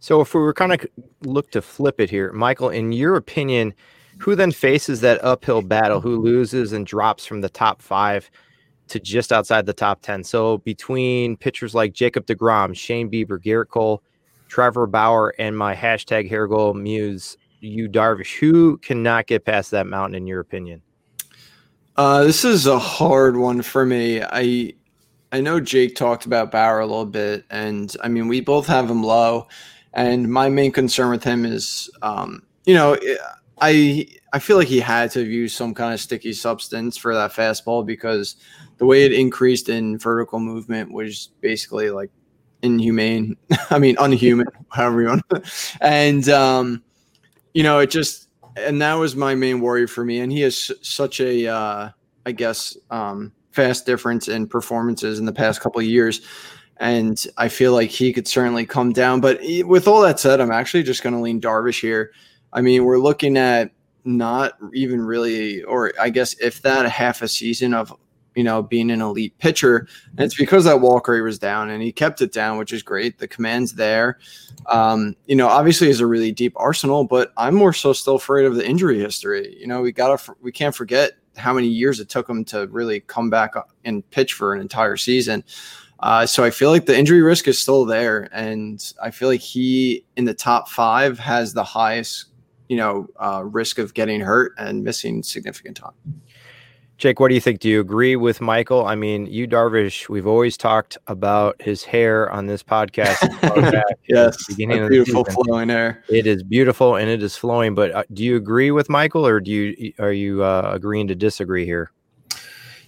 So 0.05 0.21
if 0.21 0.35
we 0.35 0.41
were 0.43 0.53
kind 0.53 0.75
of 0.75 0.87
look 1.23 1.51
to 1.53 1.63
flip 1.63 1.99
it 1.99 2.11
here, 2.11 2.31
Michael, 2.31 2.69
in 2.69 2.93
your 2.93 3.17
opinion, 3.17 3.73
who 4.19 4.35
then 4.35 4.53
faces 4.53 5.01
that 5.01 5.25
uphill 5.25 5.63
battle? 5.63 5.99
Who 6.03 6.21
loses 6.21 6.75
and 6.75 6.87
drops 6.87 7.25
from 7.25 7.41
the 7.41 7.49
top 7.49 7.81
five 7.81 8.31
to 8.89 9.01
just 9.01 9.33
outside 9.33 9.65
the 9.65 9.73
top 9.73 10.03
10? 10.03 10.23
So 10.25 10.59
between 10.59 11.39
pitchers 11.39 11.75
like 11.75 11.95
Jacob 11.95 12.27
DeGrom, 12.27 12.77
Shane 12.77 13.11
Bieber, 13.11 13.43
Gerrit 13.43 13.69
Cole, 13.69 14.03
Trevor 14.47 14.87
Bauer, 14.87 15.33
and 15.39 15.57
my 15.57 15.75
hashtag 15.75 16.29
hair 16.29 16.49
goal 16.49 16.75
muse, 16.75 17.39
Yu 17.61 17.89
Darvish, 17.89 18.39
who 18.39 18.77
cannot 18.77 19.27
get 19.27 19.47
past 19.47 19.71
that 19.71 19.87
mountain 19.87 20.17
in 20.17 20.27
your 20.27 20.41
opinion? 20.41 20.83
Uh, 21.97 22.25
this 22.25 22.45
is 22.45 22.67
a 22.67 22.79
hard 22.79 23.39
one 23.39 23.63
for 23.63 23.87
me. 23.87 24.23
I 24.23 24.75
I 25.33 25.41
know 25.41 25.61
Jake 25.61 25.97
talked 25.97 26.27
about 26.27 26.53
Bauer 26.53 26.81
a 26.81 26.87
little 26.87 27.07
bit, 27.07 27.47
and 27.49 27.97
I 28.03 28.09
mean 28.09 28.29
we 28.29 28.43
both 28.43 28.67
have 28.67 28.91
him 28.91 29.03
low. 29.03 29.49
And 29.95 30.31
my 30.31 30.49
main 30.49 30.73
concern 30.73 31.11
with 31.11 31.25
him 31.25 31.45
is, 31.45 31.89
um, 32.03 32.43
you 32.67 32.75
know, 32.75 32.97
I 33.61 34.09
I 34.33 34.41
feel 34.41 34.57
like 34.57 34.69
he 34.69 34.81
had 34.81 35.11
to 35.13 35.25
use 35.25 35.55
some 35.55 35.75
kind 35.75 35.95
of 35.95 36.01
sticky 36.01 36.33
substance 36.33 36.97
for 36.97 37.15
that 37.15 37.33
fastball 37.33 37.87
because 37.87 38.37
the 38.79 38.87
way 38.87 39.05
it 39.05 39.13
increased 39.13 39.69
in 39.69 39.99
vertical 39.99 40.41
movement 40.41 40.93
was 40.93 41.31
basically 41.41 41.91
like 41.91 42.11
inhumane. 42.63 43.37
I 43.71 43.79
mean, 43.79 43.97
unhuman, 44.01 44.49
however 44.71 45.03
you 45.03 45.09
want. 45.09 45.23
and 45.81 46.29
um, 46.29 46.83
you 47.53 47.63
know, 47.63 47.79
it 47.79 47.91
just 47.91 48.29
and 48.57 48.81
that 48.83 48.95
was 48.95 49.17
my 49.17 49.35
main 49.35 49.61
worry 49.61 49.87
for 49.87 50.05
me. 50.05 50.21
And 50.21 50.31
he 50.31 50.41
has 50.41 50.71
such 50.83 51.21
a, 51.21 51.47
uh, 51.49 51.91
I 52.27 52.33
guess, 52.33 52.77
um, 52.91 53.33
fast 53.53 53.87
difference 53.87 54.29
in 54.29 54.49
performances 54.49 55.19
in 55.19 55.25
the 55.25 55.33
past 55.33 55.61
couple 55.61 55.81
of 55.81 55.87
years. 55.87 56.23
And 56.79 57.25
I 57.37 57.49
feel 57.49 57.73
like 57.73 57.91
he 57.91 58.13
could 58.13 58.27
certainly 58.27 58.67
come 58.67 58.93
down. 58.93 59.21
But 59.21 59.41
with 59.65 59.87
all 59.87 60.03
that 60.03 60.19
said, 60.19 60.41
I'm 60.41 60.51
actually 60.51 60.83
just 60.83 61.03
going 61.03 61.15
to 61.15 61.21
lean 61.21 61.41
Darvish 61.41 61.81
here. 61.81 62.13
I 62.53 62.61
mean, 62.61 62.85
we're 62.85 62.99
looking 62.99 63.37
at 63.37 63.71
not 64.05 64.55
even 64.73 65.01
really, 65.01 65.63
or 65.63 65.93
I 66.01 66.11
guess 66.11 66.35
if 66.41 66.63
that 66.63 66.89
half 66.91 67.23
a 67.23 67.29
season 67.29 67.75
of 67.75 67.93
you 68.35 68.43
know, 68.43 68.63
being 68.63 68.91
an 68.91 69.01
elite 69.01 69.37
pitcher. 69.39 69.87
And 70.11 70.21
it's 70.21 70.35
because 70.35 70.65
that 70.65 70.81
walk 70.81 71.09
rate 71.09 71.21
was 71.21 71.39
down 71.39 71.71
and 71.71 71.83
he 71.83 71.93
kept 71.93 72.21
it 72.21 72.33
down, 72.33 72.59
which 72.59 72.73
is 72.73 72.83
great. 72.83 73.19
The 73.19 73.29
command's 73.29 73.75
there. 73.75 74.19
Um, 74.67 75.17
you 75.27 75.37
know, 75.37 75.49
obviously 75.49 75.89
is 75.89 76.01
a 76.01 76.07
really 76.07 76.33
deep 76.33 76.53
arsenal, 76.57 77.05
but 77.05 77.33
I'm 77.37 77.55
more 77.55 77.73
so 77.73 77.93
still 77.93 78.17
afraid 78.17 78.45
of 78.45 78.57
the 78.57 78.67
injury 78.67 78.99
history. 78.99 79.57
You 79.59 79.67
know, 79.67 79.83
we 79.83 79.93
gotta 79.93 80.35
we 80.41 80.53
can't 80.53 80.75
forget 80.75 81.13
how 81.37 81.53
many 81.53 81.69
years 81.69 82.01
it 82.01 82.09
took 82.09 82.29
him 82.29 82.45
to 82.47 82.67
really 82.69 83.01
come 83.01 83.31
back 83.31 83.55
and 83.85 84.09
pitch 84.11 84.35
for 84.35 84.55
an 84.55 84.61
entire 84.61 84.97
season. 84.97 85.45
Uh, 86.05 86.27
so 86.27 86.45
I 86.45 86.51
feel 86.51 86.69
like 86.69 86.85
the 86.85 86.97
injury 86.97 87.23
risk 87.23 87.49
is 87.49 87.59
still 87.59 87.87
there, 87.87 88.29
and 88.31 88.93
I 89.03 89.11
feel 89.11 89.27
like 89.27 89.41
he 89.41 90.05
in 90.17 90.27
the 90.27 90.35
top 90.35 90.69
five 90.69 91.19
has 91.19 91.55
the 91.55 91.65
highest, 91.65 92.27
you 92.69 92.77
know, 92.77 93.09
uh, 93.17 93.43
risk 93.43 93.79
of 93.79 93.95
getting 93.95 94.21
hurt 94.21 94.53
and 94.59 94.85
missing 94.85 95.23
significant 95.23 95.79
time. 95.79 95.95
Jake, 96.99 97.21
what 97.21 97.29
do 97.29 97.35
you 97.35 97.41
think? 97.41 97.61
Do 97.61 97.71
you 97.71 97.81
agree 97.81 98.17
with 98.17 98.43
Michael? 98.43 98.87
I 98.87 98.97
mean, 98.97 99.25
Yu 99.25 99.49
Darvish, 99.49 100.11
we've 100.11 100.27
always 100.27 100.59
talked 100.59 100.99
about 101.07 101.61
his 101.63 101.85
hair 101.85 102.31
on 102.31 102.49
this 102.49 102.63
podcast. 102.63 103.17
yes, 104.07 104.37
beautiful 104.55 105.25
flowing 105.25 105.71
hair. 105.71 106.05
It 106.11 106.27
is 106.27 106.43
beautiful 106.43 106.97
and 106.97 107.09
it 107.09 107.23
is 107.23 107.35
flowing. 107.35 107.75
But 107.75 107.93
uh, 107.93 108.05
do 108.13 108.23
you 108.23 108.37
agree 108.37 108.71
with 108.73 108.91
Michael, 108.91 109.27
or 109.27 109.41
do 109.41 109.51
you 109.51 109.95
are 109.99 110.13
you 110.13 110.45
uh, 110.45 110.71
agreeing 110.75 111.09
to 111.09 111.15
disagree 111.15 111.65
here? 111.65 111.94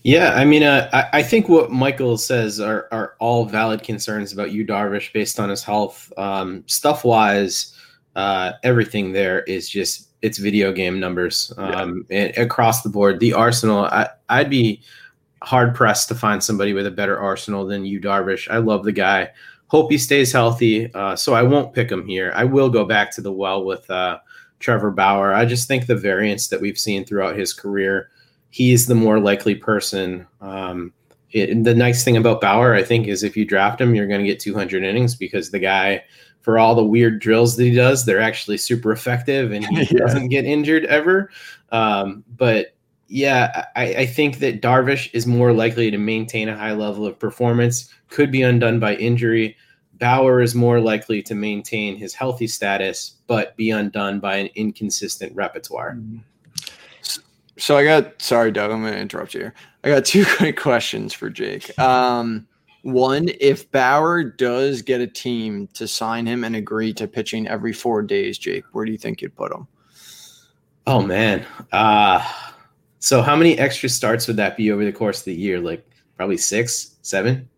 Yeah, 0.03 0.35
I 0.35 0.45
mean, 0.45 0.63
uh, 0.63 0.89
I, 0.93 1.19
I, 1.19 1.23
think 1.23 1.49
what 1.49 1.73
Michael 1.73 2.17
says 2.17 2.61
are 2.61 2.89
are 2.93 3.17
all 3.19 3.45
valid 3.45 3.83
concerns 3.83 4.33
about 4.33 4.53
Yu 4.53 4.65
Darvish 4.65 5.13
based 5.13 5.41
on 5.41 5.49
his 5.49 5.65
health. 5.65 6.13
Um, 6.17 6.63
stuff 6.67 7.05
wise, 7.05 7.77
uh, 8.15 8.53
everything 8.63 9.13
there 9.13 9.43
is 9.43 9.69
just 9.69 10.11
it's 10.23 10.39
video 10.39 10.73
game 10.73 10.99
numbers 10.99 11.53
um, 11.59 12.07
yeah. 12.09 12.41
across 12.41 12.83
the 12.83 12.89
board. 12.89 13.21
The 13.21 13.33
Arsenal, 13.33 13.85
I, 13.85 14.09
I'd 14.29 14.51
be 14.51 14.83
hard 15.43 15.75
pressed 15.75 16.09
to 16.09 16.15
find 16.15 16.43
somebody 16.43 16.73
with 16.73 16.87
a 16.87 16.91
better 16.91 17.19
arsenal 17.19 17.67
than 17.67 17.85
Yu 17.85 18.01
Darvish. 18.01 18.51
I 18.51 18.59
love 18.59 18.85
the 18.85 18.93
guy. 18.93 19.31
Hope 19.69 19.91
he 19.91 19.99
stays 19.99 20.33
healthy. 20.33 20.93
Uh, 20.95 21.17
so 21.17 21.35
I 21.35 21.43
won't 21.43 21.73
pick 21.73 21.91
him 21.91 22.07
here. 22.07 22.33
I 22.35 22.45
will 22.45 22.69
go 22.69 22.85
back 22.85 23.15
to 23.15 23.21
the 23.21 23.33
well 23.33 23.65
with 23.65 23.89
uh, 23.91 24.19
Trevor 24.61 24.91
Bauer. 24.91 25.33
I 25.33 25.45
just 25.45 25.69
think 25.69 25.87
the 25.87 25.97
variance 25.97 26.49
that 26.49 26.61
we've 26.61 26.79
seen 26.79 27.05
throughout 27.05 27.37
his 27.37 27.53
career, 27.53 28.11
he's 28.57 28.87
the 28.87 28.95
more 28.95 29.21
likely 29.21 29.55
person. 29.55 30.27
Um, 30.41 30.91
it, 31.31 31.63
the 31.63 31.75
nice 31.75 32.03
thing 32.03 32.17
about 32.17 32.41
Bauer, 32.41 32.73
I 32.73 32.83
think, 32.83 33.07
is 33.07 33.23
if 33.23 33.37
you 33.37 33.45
draft 33.45 33.83
him, 33.83 33.95
you're 33.95 34.07
going 34.07 34.23
to 34.23 34.27
get 34.27 34.41
200 34.41 34.83
innings 34.83 35.15
because 35.15 35.51
the 35.51 35.59
guy 35.59 36.03
for 36.41 36.59
all 36.59 36.75
the 36.75 36.83
weird 36.83 37.21
drills 37.21 37.57
that 37.57 37.65
he 37.65 37.75
does, 37.75 38.07
they're 38.07 38.19
actually 38.19 38.57
super 38.57 38.93
effective 38.93 39.53
and 39.53 39.67
he 39.69 39.83
yeah. 39.83 39.99
doesn't 39.99 40.29
get 40.29 40.47
injured 40.47 40.87
ever. 40.87 41.31
Um, 41.71 42.25
but 42.35 42.75
yeah, 43.09 43.67
I, 43.77 43.95
I, 43.95 44.07
think 44.07 44.39
that 44.39 44.63
Darvish 44.63 45.11
is 45.13 45.27
more 45.27 45.53
likely 45.53 45.91
to 45.91 45.99
maintain 45.99 46.49
a 46.49 46.57
high 46.57 46.73
level 46.73 47.05
of 47.05 47.19
performance, 47.19 47.93
could 48.09 48.33
be 48.33 48.41
undone 48.41 48.81
by 48.81 48.95
injury. 48.95 49.55
Bauer 49.99 50.41
is 50.41 50.55
more 50.55 50.81
likely 50.81 51.23
to 51.25 51.35
maintain 51.35 51.97
his 51.97 52.15
healthy 52.15 52.47
status, 52.47 53.17
but 53.27 53.55
be 53.57 53.71
undone 53.71 54.19
by 54.19 54.37
an 54.37 54.49
inconsistent 54.55 55.35
repertoire. 55.37 55.97
Mm-hmm. 55.97 56.19
So 57.59 57.77
I 57.77 57.85
got 57.85 58.21
sorry, 58.21 58.53
Doug, 58.53 58.71
I'm 58.71 58.83
gonna 58.83 58.97
interrupt 58.97 59.35
you. 59.35 59.41
here. 59.41 59.55
I 59.85 59.89
got 59.89 60.05
two 60.05 60.25
quick 60.37 60.59
questions 60.59 61.13
for 61.13 61.31
Jake. 61.31 61.77
Um, 61.79 62.47
one, 62.83 63.29
if 63.41 63.71
Bauer 63.73 64.23
does 64.23 64.81
get 64.83 65.01
a 65.01 65.07
team 65.09 65.69
to 65.75 65.89
sign 65.89 66.25
him 66.27 66.45
and 66.45 66.55
agree 66.55 66.93
to 66.95 67.09
pitching 67.09 67.49
every 67.49 67.73
four 67.73 68.01
days, 68.03 68.39
Jake, 68.39 68.65
where 68.73 68.85
do 68.85 68.93
you 68.93 68.99
think 68.99 69.21
you'd 69.21 69.35
put 69.35 69.53
him? 69.53 69.67
Oh 70.87 71.03
man. 71.03 71.45
Uh 71.73 72.25
so 73.01 73.23
how 73.23 73.35
many 73.35 73.59
extra 73.59 73.89
starts 73.89 74.27
would 74.29 74.37
that 74.37 74.57
be 74.57 74.71
over 74.71 74.85
the 74.85 74.93
course 74.93 75.19
of 75.19 75.25
the 75.25 75.35
year? 75.35 75.59
Like 75.61 75.85
probably 76.17 76.37
six, 76.37 76.97
seven? 77.03 77.49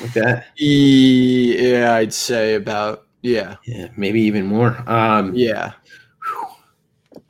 Like 0.00 0.12
that? 0.14 0.46
Yeah, 0.56 1.94
I'd 1.94 2.12
say 2.12 2.54
about 2.54 3.06
yeah. 3.22 3.56
Yeah, 3.66 3.88
maybe 3.96 4.20
even 4.22 4.46
more. 4.46 4.82
Um 4.90 5.32
yeah. 5.34 5.74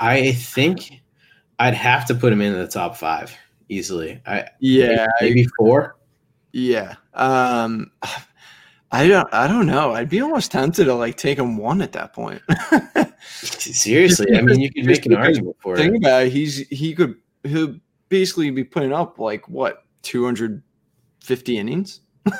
I 0.00 0.32
think 0.32 1.02
I'd 1.58 1.74
have 1.74 2.06
to 2.06 2.14
put 2.14 2.32
him 2.32 2.40
in 2.40 2.52
the 2.52 2.68
top 2.68 2.96
five 2.96 3.36
easily. 3.68 4.20
I 4.26 4.46
yeah, 4.60 5.06
maybe 5.20 5.46
four. 5.58 5.96
Yeah. 6.52 6.94
Um, 7.14 7.90
I 8.92 9.08
don't. 9.08 9.28
I 9.32 9.46
don't 9.46 9.66
know. 9.66 9.92
I'd 9.92 10.08
be 10.08 10.20
almost 10.20 10.52
tempted 10.52 10.84
to 10.84 10.94
like 10.94 11.16
take 11.16 11.38
him 11.38 11.56
one 11.56 11.82
at 11.82 11.92
that 11.92 12.12
point. 12.12 12.40
Seriously, 13.28 14.36
I 14.36 14.42
mean, 14.42 14.60
you 14.60 14.72
could 14.72 14.86
make 14.86 15.04
an 15.06 15.14
argument 15.14 15.56
for 15.60 15.76
think 15.76 15.88
it. 15.88 15.90
Think 15.92 16.04
about 16.04 16.22
it. 16.24 16.32
He's 16.32 16.66
he 16.68 16.94
could 16.94 17.16
he'll 17.42 17.76
basically 18.08 18.50
be 18.50 18.64
putting 18.64 18.92
up 18.92 19.18
like 19.18 19.48
what 19.48 19.84
250 20.02 21.58
innings 21.58 22.00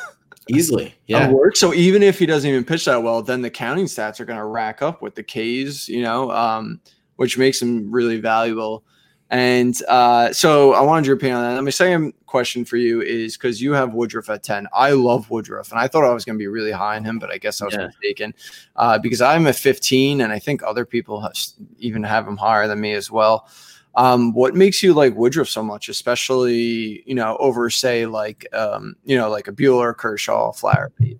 easily. 0.48 0.94
Yeah. 1.06 1.30
Work. 1.30 1.56
So 1.56 1.74
even 1.74 2.02
if 2.02 2.18
he 2.18 2.26
doesn't 2.26 2.48
even 2.48 2.64
pitch 2.64 2.84
that 2.84 3.02
well, 3.02 3.22
then 3.22 3.42
the 3.42 3.50
counting 3.50 3.86
stats 3.86 4.20
are 4.20 4.24
going 4.24 4.38
to 4.38 4.46
rack 4.46 4.82
up 4.82 5.02
with 5.02 5.16
the 5.16 5.24
Ks. 5.24 5.88
You 5.88 6.02
know, 6.02 6.30
um, 6.30 6.80
which 7.16 7.36
makes 7.36 7.60
him 7.60 7.90
really 7.90 8.20
valuable. 8.20 8.84
And 9.30 9.76
uh, 9.88 10.32
so 10.32 10.74
I 10.74 10.82
wanted 10.82 11.06
your 11.06 11.16
opinion 11.16 11.38
on 11.38 11.42
that. 11.42 11.56
And 11.56 11.64
my 11.64 11.70
second 11.70 12.14
question 12.26 12.64
for 12.64 12.76
you 12.76 13.02
is 13.02 13.36
because 13.36 13.60
you 13.60 13.72
have 13.72 13.92
Woodruff 13.92 14.30
at 14.30 14.44
10. 14.44 14.68
I 14.72 14.90
love 14.90 15.30
Woodruff, 15.30 15.70
and 15.70 15.80
I 15.80 15.88
thought 15.88 16.04
I 16.04 16.12
was 16.12 16.24
going 16.24 16.36
to 16.36 16.38
be 16.38 16.46
really 16.46 16.70
high 16.70 16.96
on 16.96 17.04
him, 17.04 17.18
but 17.18 17.32
I 17.32 17.38
guess 17.38 17.60
I 17.60 17.64
was 17.64 17.74
yeah. 17.74 17.86
mistaken 17.86 18.34
uh, 18.76 18.98
because 18.98 19.20
I'm 19.20 19.46
at 19.46 19.56
15, 19.56 20.20
and 20.20 20.32
I 20.32 20.38
think 20.38 20.62
other 20.62 20.84
people 20.84 21.20
have, 21.22 21.32
even 21.78 22.04
have 22.04 22.26
him 22.26 22.36
higher 22.36 22.68
than 22.68 22.80
me 22.80 22.92
as 22.92 23.10
well. 23.10 23.48
Um, 23.96 24.32
what 24.34 24.54
makes 24.54 24.82
you 24.82 24.92
like 24.92 25.16
Woodruff 25.16 25.48
so 25.48 25.62
much, 25.62 25.88
especially, 25.88 27.02
you 27.06 27.14
know, 27.14 27.36
over, 27.38 27.70
say, 27.70 28.06
like, 28.06 28.46
um, 28.52 28.94
you 29.04 29.16
know, 29.16 29.30
like 29.30 29.48
a 29.48 29.52
Buehler, 29.52 29.96
Kershaw, 29.96 30.52
Flaherty? 30.52 31.18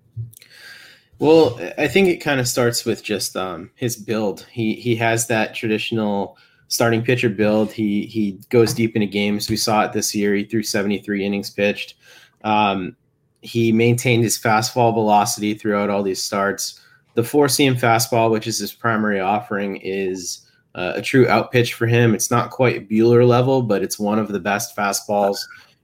Well, 1.19 1.59
I 1.79 1.87
think 1.87 2.07
it 2.09 2.17
kind 2.17 2.39
of 2.39 2.47
starts 2.47 2.85
with 2.85 3.03
just 3.03 3.35
um, 3.35 3.71
his 3.73 3.95
build. 3.95 4.45
He 4.51 4.75
he 4.75 4.95
has 4.97 5.25
that 5.27 5.55
traditional 5.55 6.37
starting 6.67 7.03
pitcher 7.03 7.29
build. 7.29 7.71
He 7.71 8.05
he 8.05 8.39
goes 8.49 8.73
deep 8.73 8.95
into 8.95 9.07
games. 9.07 9.49
We 9.49 9.57
saw 9.57 9.83
it 9.85 9.93
this 9.93 10.13
year. 10.13 10.35
He 10.35 10.43
threw 10.43 10.63
73 10.63 11.25
innings 11.25 11.49
pitched. 11.49 11.95
Um, 12.43 12.95
he 13.41 13.71
maintained 13.71 14.23
his 14.23 14.37
fastball 14.37 14.93
velocity 14.93 15.53
throughout 15.53 15.89
all 15.89 16.03
these 16.03 16.23
starts. 16.23 16.81
The 17.13 17.23
four 17.23 17.49
seam 17.49 17.75
fastball, 17.75 18.31
which 18.31 18.47
is 18.47 18.59
his 18.59 18.73
primary 18.73 19.19
offering, 19.19 19.77
is 19.77 20.47
uh, 20.75 20.93
a 20.95 21.01
true 21.01 21.27
out 21.27 21.51
pitch 21.51 21.73
for 21.73 21.87
him. 21.87 22.13
It's 22.13 22.29
not 22.29 22.51
quite 22.51 22.89
Buehler 22.89 23.27
level, 23.27 23.61
but 23.61 23.81
it's 23.81 23.97
one 23.97 24.19
of 24.19 24.27
the 24.27 24.39
best 24.39 24.75
fastballs 24.75 25.39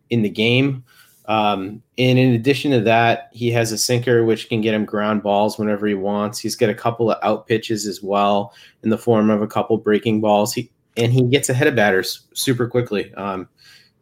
in 0.10 0.22
the 0.22 0.30
game. 0.30 0.84
Um, 1.26 1.82
and 1.98 2.20
in 2.20 2.34
addition 2.34 2.72
to 2.72 2.82
that, 2.82 3.30
he 3.32 3.50
has 3.52 3.72
a 3.72 3.78
sinker 3.78 4.26
which 4.26 4.50
can 4.50 4.62
get 4.62 4.74
him 4.74 4.86
ground 4.86 5.24
balls 5.24 5.58
whenever 5.58 5.88
he 5.88 5.94
wants. 5.94 6.40
He's 6.40 6.56
got 6.56 6.70
a 6.70 6.76
couple 6.76 7.12
of 7.12 7.18
out 7.24 7.48
pitches 7.48 7.88
as 7.88 8.04
well 8.04 8.54
in 8.84 8.90
the 8.90 8.98
form 8.98 9.30
of 9.30 9.42
a 9.42 9.48
couple 9.48 9.78
breaking 9.78 10.22
balls. 10.22 10.54
He 10.54 10.70
and 10.98 11.12
he 11.12 11.24
gets 11.24 11.50
ahead 11.50 11.68
of 11.68 11.76
batters 11.76 12.28
super 12.34 12.68
quickly. 12.68 13.14
Um, 13.16 13.48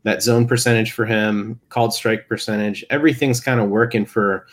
that 0.04 0.24
zone 0.24 0.48
percentage 0.48 0.94
for 0.94 1.06
him, 1.06 1.60
called 1.70 1.94
strike 1.94 2.28
percentage, 2.28 2.84
everything's 2.90 3.40
kind 3.40 3.60
of 3.60 3.70
working 3.70 4.06
for 4.06 4.48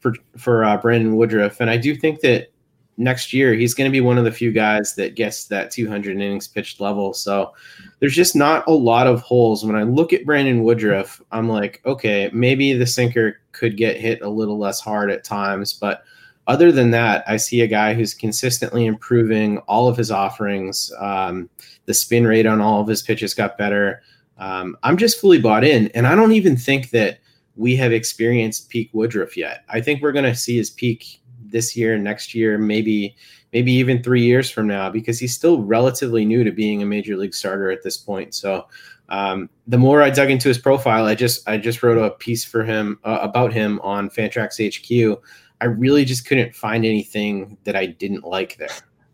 for 0.00 0.14
for 0.36 0.64
uh, 0.64 0.76
Brandon 0.78 1.16
Woodruff. 1.16 1.60
And 1.60 1.68
I 1.68 1.76
do 1.76 1.94
think 1.94 2.20
that 2.20 2.50
next 2.96 3.32
year 3.32 3.54
he's 3.54 3.74
going 3.74 3.90
to 3.90 3.92
be 3.92 4.00
one 4.00 4.18
of 4.18 4.24
the 4.24 4.32
few 4.32 4.52
guys 4.52 4.94
that 4.94 5.16
gets 5.16 5.46
that 5.46 5.70
200 5.70 6.12
innings 6.12 6.48
pitched 6.48 6.80
level. 6.80 7.12
So 7.12 7.52
there's 7.98 8.14
just 8.14 8.36
not 8.36 8.66
a 8.66 8.72
lot 8.72 9.06
of 9.06 9.20
holes. 9.22 9.64
When 9.64 9.76
I 9.76 9.82
look 9.82 10.12
at 10.12 10.24
Brandon 10.24 10.62
Woodruff, 10.62 11.20
I'm 11.32 11.48
like, 11.48 11.80
okay, 11.84 12.30
maybe 12.32 12.72
the 12.72 12.86
sinker 12.86 13.40
could 13.52 13.76
get 13.76 14.00
hit 14.00 14.22
a 14.22 14.28
little 14.28 14.58
less 14.58 14.80
hard 14.80 15.10
at 15.10 15.24
times, 15.24 15.72
but 15.72 16.04
other 16.46 16.70
than 16.70 16.90
that, 16.90 17.24
I 17.26 17.36
see 17.36 17.62
a 17.62 17.66
guy 17.66 17.94
who's 17.94 18.12
consistently 18.12 18.84
improving 18.84 19.58
all 19.60 19.88
of 19.88 19.96
his 19.96 20.10
offerings. 20.10 20.92
Um, 20.98 21.48
the 21.86 21.94
spin 21.94 22.26
rate 22.26 22.46
on 22.46 22.60
all 22.60 22.80
of 22.80 22.88
his 22.88 23.02
pitches 23.02 23.34
got 23.34 23.56
better. 23.56 24.02
Um, 24.36 24.76
I'm 24.82 24.96
just 24.96 25.20
fully 25.20 25.40
bought 25.40 25.64
in, 25.64 25.88
and 25.94 26.06
I 26.06 26.14
don't 26.14 26.32
even 26.32 26.56
think 26.56 26.90
that 26.90 27.18
we 27.56 27.76
have 27.76 27.92
experienced 27.92 28.68
peak 28.68 28.90
Woodruff 28.92 29.36
yet. 29.36 29.64
I 29.68 29.80
think 29.80 30.02
we're 30.02 30.12
going 30.12 30.24
to 30.24 30.34
see 30.34 30.56
his 30.56 30.70
peak 30.70 31.20
this 31.54 31.74
year, 31.74 31.94
and 31.94 32.04
next 32.04 32.34
year, 32.34 32.58
maybe 32.58 33.16
maybe 33.54 33.72
even 33.72 34.02
three 34.02 34.22
years 34.22 34.50
from 34.50 34.66
now, 34.66 34.90
because 34.90 35.18
he's 35.18 35.32
still 35.32 35.62
relatively 35.62 36.24
new 36.24 36.44
to 36.44 36.50
being 36.50 36.82
a 36.82 36.86
major 36.86 37.16
league 37.16 37.32
starter 37.32 37.70
at 37.70 37.82
this 37.82 37.96
point. 37.96 38.34
So 38.34 38.66
um, 39.08 39.48
the 39.66 39.78
more 39.78 40.02
I 40.02 40.10
dug 40.10 40.28
into 40.28 40.48
his 40.48 40.58
profile, 40.58 41.06
I 41.06 41.14
just 41.14 41.48
I 41.48 41.56
just 41.56 41.82
wrote 41.82 41.96
a 41.96 42.10
piece 42.10 42.44
for 42.44 42.64
him 42.64 42.98
uh, 43.04 43.20
about 43.22 43.52
him 43.52 43.80
on 43.82 44.10
Fantrax 44.10 44.58
HQ. 44.60 45.22
I 45.60 45.66
really 45.66 46.04
just 46.04 46.26
couldn't 46.26 46.54
find 46.54 46.84
anything 46.84 47.56
that 47.64 47.76
I 47.76 47.86
didn't 47.86 48.24
like 48.24 48.56
there. 48.58 48.68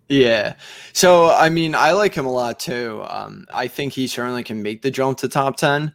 Yeah. 0.09 0.55
So, 0.93 1.31
I 1.31 1.51
mean, 1.51 1.77
I 1.77 1.93
like 1.93 2.15
him 2.15 2.27
a 2.27 2.33
lot 2.33 2.59
too. 2.59 3.05
Um, 3.09 3.47
I 3.55 3.69
think 3.69 3.93
he 3.93 4.09
certainly 4.09 4.43
can 4.43 4.61
make 4.61 4.83
the 4.83 4.91
jump 4.91 5.19
to 5.19 5.29
top 5.29 5.57
10. 5.57 5.93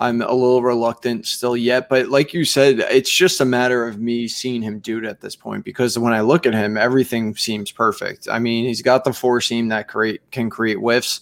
I'm 0.00 0.20
a 0.22 0.32
little 0.32 0.62
reluctant 0.62 1.24
still 1.24 1.56
yet, 1.56 1.88
but 1.88 2.08
like 2.08 2.34
you 2.34 2.44
said, 2.44 2.80
it's 2.80 3.12
just 3.12 3.40
a 3.40 3.44
matter 3.44 3.86
of 3.86 4.00
me 4.00 4.26
seeing 4.26 4.60
him 4.60 4.80
do 4.80 4.98
it 4.98 5.04
at 5.04 5.20
this 5.20 5.36
point 5.36 5.64
because 5.64 5.98
when 5.98 6.12
I 6.12 6.20
look 6.20 6.46
at 6.46 6.52
him, 6.52 6.76
everything 6.76 7.36
seems 7.36 7.70
perfect. 7.70 8.28
I 8.28 8.40
mean, 8.40 8.66
he's 8.66 8.82
got 8.82 9.04
the 9.04 9.12
four 9.12 9.40
seam 9.40 9.68
that 9.68 9.86
create 9.86 10.20
can 10.32 10.50
create 10.50 10.78
whiffs, 10.78 11.20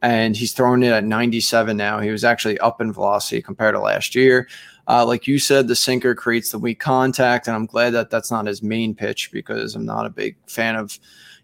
and 0.00 0.34
he's 0.34 0.54
throwing 0.54 0.82
it 0.82 0.92
at 0.92 1.04
97 1.04 1.76
now. 1.76 2.00
He 2.00 2.10
was 2.10 2.24
actually 2.24 2.58
up 2.60 2.80
in 2.80 2.92
velocity 2.92 3.42
compared 3.42 3.74
to 3.74 3.80
last 3.80 4.14
year. 4.14 4.48
Uh, 4.88 5.04
like 5.04 5.26
you 5.26 5.38
said, 5.38 5.68
the 5.68 5.76
sinker 5.76 6.14
creates 6.14 6.50
the 6.50 6.58
weak 6.58 6.80
contact, 6.80 7.46
and 7.46 7.54
I'm 7.54 7.66
glad 7.66 7.90
that 7.90 8.10
that's 8.10 8.30
not 8.30 8.46
his 8.46 8.62
main 8.62 8.94
pitch 8.94 9.30
because 9.32 9.74
I'm 9.74 9.86
not 9.86 10.06
a 10.06 10.10
big 10.10 10.36
fan 10.46 10.76
of 10.76 10.98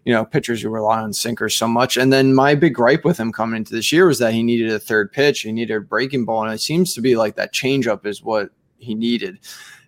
you 0.05 0.13
know, 0.13 0.25
pitchers 0.25 0.61
who 0.61 0.69
rely 0.69 0.99
on 0.99 1.13
sinkers 1.13 1.55
so 1.55 1.67
much. 1.67 1.97
And 1.97 2.11
then 2.11 2.33
my 2.33 2.55
big 2.55 2.73
gripe 2.73 3.05
with 3.05 3.19
him 3.19 3.31
coming 3.31 3.57
into 3.57 3.73
this 3.73 3.91
year 3.91 4.07
was 4.07 4.19
that 4.19 4.33
he 4.33 4.41
needed 4.41 4.71
a 4.71 4.79
third 4.79 5.11
pitch. 5.11 5.41
He 5.41 5.51
needed 5.51 5.75
a 5.75 5.81
breaking 5.81 6.25
ball. 6.25 6.43
And 6.43 6.53
it 6.53 6.61
seems 6.61 6.95
to 6.95 7.01
be 7.01 7.15
like 7.15 7.35
that 7.35 7.53
changeup 7.53 8.05
is 8.05 8.23
what 8.23 8.49
he 8.77 8.95
needed. 8.95 9.39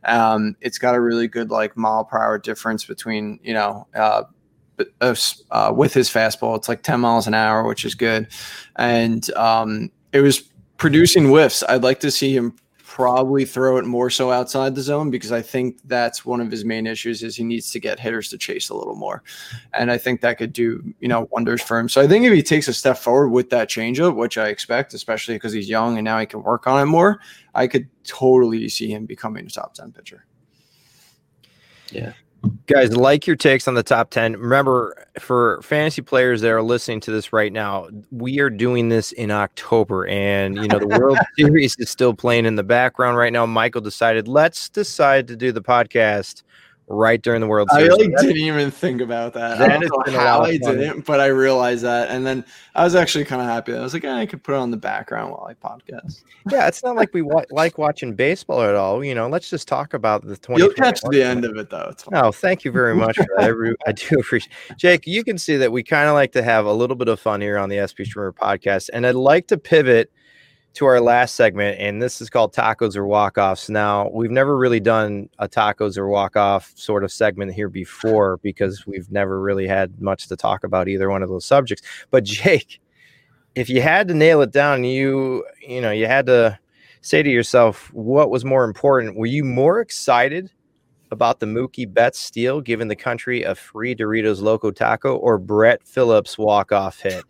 Um, 0.06 0.56
it's 0.62 0.78
got 0.78 0.96
a 0.96 1.02
really 1.02 1.28
good 1.28 1.50
like 1.50 1.76
mile 1.76 2.06
per 2.06 2.22
hour 2.22 2.38
difference 2.38 2.86
between, 2.86 3.40
you 3.42 3.54
know, 3.54 3.88
uh, 3.96 4.24
uh, 5.02 5.16
uh, 5.52 5.74
with 5.76 5.94
his 5.94 6.10
fastball. 6.10 6.58
It's 6.58 6.70
like 6.70 6.84
10 6.84 7.00
miles 7.00 7.26
an 7.26 7.34
hour, 7.34 7.68
which 7.68 7.86
is 7.86 7.96
good. 7.96 8.28
And 8.76 9.32
um, 9.34 9.92
it 10.12 10.22
was 10.22 10.44
producing 10.78 11.30
whiffs. 11.30 11.64
I'd 11.68 11.84
like 11.84 12.00
to 12.02 12.12
see 12.12 12.36
him 12.36 12.56
probably 12.94 13.44
throw 13.44 13.78
it 13.78 13.86
more 13.86 14.08
so 14.08 14.32
outside 14.32 14.76
the 14.76 14.82
zone 14.82 15.10
because 15.10 15.32
I 15.32 15.42
think 15.42 15.80
that's 15.86 16.28
one 16.28 16.40
of 16.40 16.52
his 16.52 16.64
main 16.64 16.86
issues 16.86 17.24
is 17.24 17.36
he 17.36 17.44
needs 17.44 17.72
to 17.72 17.80
get 17.80 18.00
hitters 18.00 18.30
to 18.30 18.38
chase 18.38 18.70
a 18.70 18.76
little 18.76 18.94
more. 18.94 19.24
And 19.74 19.92
I 19.92 19.98
think 19.98 20.22
that 20.22 20.38
could 20.38 20.54
do, 20.54 20.94
you 21.00 21.08
know, 21.08 21.28
wonders 21.32 21.60
for 21.60 21.80
him. 21.80 21.90
So 21.90 22.04
I 22.04 22.08
think 22.08 22.24
if 22.24 22.32
he 22.32 22.44
takes 22.44 22.68
a 22.68 22.74
step 22.74 23.00
forward 23.00 23.30
with 23.30 23.50
that 23.50 23.68
changeup, 23.68 24.16
which 24.16 24.38
I 24.38 24.50
expect, 24.50 24.94
especially 24.94 25.34
because 25.34 25.54
he's 25.54 25.68
young 25.68 25.98
and 25.98 26.06
now 26.06 26.20
he 26.20 26.28
can 26.28 26.44
work 26.44 26.68
on 26.68 26.84
it 26.84 26.86
more, 26.86 27.20
I 27.56 27.66
could 27.66 27.90
totally 28.04 28.70
see 28.70 28.94
him 28.94 29.08
becoming 29.08 29.48
a 29.48 29.50
top 29.50 29.74
10 29.74 29.92
pitcher. 29.92 30.28
Yeah. 31.90 32.14
Guys, 32.66 32.96
like 32.96 33.26
your 33.26 33.36
takes 33.36 33.68
on 33.68 33.74
the 33.74 33.84
top 33.84 34.10
10. 34.10 34.34
Remember, 34.34 35.06
for 35.20 35.62
fantasy 35.62 36.02
players 36.02 36.42
that 36.42 36.52
are 36.52 36.62
listening 36.62 37.00
to 37.02 37.12
this 37.12 37.32
right 37.32 37.54
now, 37.54 37.88
we 38.12 38.40
are 38.40 38.50
doing 38.50 38.90
this 38.90 39.14
in 39.14 39.32
October. 39.32 40.06
And, 40.08 40.58
you 40.58 40.68
know, 40.68 40.80
the 40.80 40.88
World 40.88 41.18
Series 41.38 41.78
is 41.80 41.90
still 41.90 42.14
playing 42.14 42.46
in 42.46 42.56
the 42.56 42.64
background 42.64 43.18
right 43.18 43.32
now. 43.32 43.46
Michael 43.46 43.82
decided, 43.82 44.28
let's 44.28 44.68
decide 44.68 45.28
to 45.30 45.38
do 45.38 45.54
the 45.54 45.62
podcast 45.62 46.44
right 46.88 47.22
during 47.22 47.42
the 47.42 47.48
World 47.48 47.70
Series. 47.72 47.92
I 47.92 47.96
like 47.96 48.18
didn't 48.18 48.38
even 48.38 48.72
think 48.72 49.02
about 49.02 49.34
that. 49.34 49.58
that 49.60 49.72
I 49.72 49.80
don't 49.80 50.08
know 50.08 50.20
how 50.20 50.42
I 50.42 50.58
didn't, 50.58 51.06
but 51.06 51.20
I 51.20 51.28
realized 51.28 51.84
that, 51.84 52.10
and 52.10 52.26
then 52.26 52.46
I 52.76 52.84
was 52.84 52.96
actually 52.96 53.26
kind 53.26 53.42
of 53.42 53.48
happy. 53.48 53.74
I 53.74 53.82
was 53.82 53.94
like, 53.94 54.04
eh, 54.04 54.14
I 54.14 54.26
could 54.26 54.44
put 54.44 54.54
it 54.54 54.58
on 54.58 54.72
the 54.72 54.78
background 54.78 55.32
while 55.32 55.48
I 55.50 55.54
podcast. 55.54 56.24
Yeah, 56.52 56.68
it's 56.68 56.84
not 56.84 56.96
like 56.96 57.14
we 57.14 57.22
wa- 57.22 57.46
like 57.52 57.78
watching 57.78 58.14
baseball 58.16 58.62
at 58.64 58.76
all. 58.76 59.04
You 59.04 59.16
know, 59.16 59.28
let's 59.28 59.50
just 59.50 59.68
talk 59.68 59.94
about 59.94 60.26
the 60.26 60.38
twenty. 60.38 60.64
You'll 60.64 60.74
catch 60.74 61.02
the 61.10 61.24
end 61.24 61.46
of 61.46 61.56
it 61.58 61.70
though. 61.70 61.94
Oh, 62.14 62.32
thank 62.32 62.64
you 62.64 62.72
very 62.72 62.96
much. 62.96 63.18
I, 63.40 63.48
re- 63.48 63.76
I 63.88 63.92
do 63.92 64.20
appreciate. 64.20 64.54
Jake, 64.78 65.08
you 65.08 65.24
can 65.24 65.38
see 65.38 65.58
that 65.58 65.72
we 65.72 65.84
kind 65.84 66.08
of 66.08 66.14
like 66.14 66.32
to 66.34 66.44
have 66.44 66.66
a 66.66 66.74
little 66.74 66.96
bit 66.96 67.08
of 67.08 67.20
fun 67.20 67.42
here 67.42 67.58
on 67.58 67.70
the 67.70 67.86
SP 67.86 68.04
Streamer 68.04 68.34
podcast, 68.34 68.90
and 68.94 69.08
I'd 69.08 69.16
like 69.16 69.48
to 69.48 69.58
pivot 69.58 70.12
to 70.74 70.86
our 70.86 71.00
last 71.00 71.36
segment, 71.36 71.80
and 71.80 72.02
this 72.02 72.20
is 72.20 72.30
called 72.30 72.54
tacos 72.54 72.96
or 72.96 73.06
walk 73.06 73.38
offs. 73.38 73.70
Now, 73.70 74.10
we've 74.10 74.32
never 74.32 74.58
really 74.58 74.80
done 74.80 75.30
a 75.38 75.48
tacos 75.48 75.98
or 75.98 76.08
walk 76.08 76.36
off 76.36 76.72
sort 76.76 77.04
of 77.04 77.12
segment 77.12 77.54
here 77.54 77.70
before 77.70 78.38
because 78.38 78.88
we've 78.88 79.12
never 79.12 79.40
really 79.40 79.68
had 79.68 80.02
much 80.02 80.28
to 80.30 80.36
talk 80.36 80.64
about 80.64 80.88
either 80.88 81.10
one 81.10 81.22
of 81.22 81.30
those 81.30 81.46
subjects. 81.46 81.88
But, 82.10 82.24
Jake, 82.24 82.80
if 83.56 83.70
you 83.70 83.82
had 83.82 84.08
to 84.08 84.14
nail 84.14 84.42
it 84.42 84.52
down, 84.52 84.84
you 84.84 85.46
you 85.62 85.80
know, 85.80 85.92
you 85.92 86.08
had 86.08 86.26
to 86.26 86.58
say 87.02 87.22
to 87.22 87.30
yourself 87.30 87.94
what 87.94 88.32
was 88.32 88.44
more 88.44 88.64
important. 88.64 89.16
Were 89.16 89.28
you 89.28 89.44
more 89.44 89.80
excited 89.80 90.52
about 91.12 91.40
the 91.40 91.46
Mookie 91.46 91.92
Betts 91.92 92.20
steal 92.20 92.62
giving 92.62 92.88
the 92.88 92.96
country 92.96 93.44
a 93.44 93.54
free 93.54 93.96
Doritos 93.96 94.42
Loco 94.42 94.72
Taco 94.72 95.16
or 95.18 95.38
Brett 95.38 95.86
Phillips 95.86 96.38
walk 96.38 96.72
off 96.72 97.00
hit? 97.00 97.24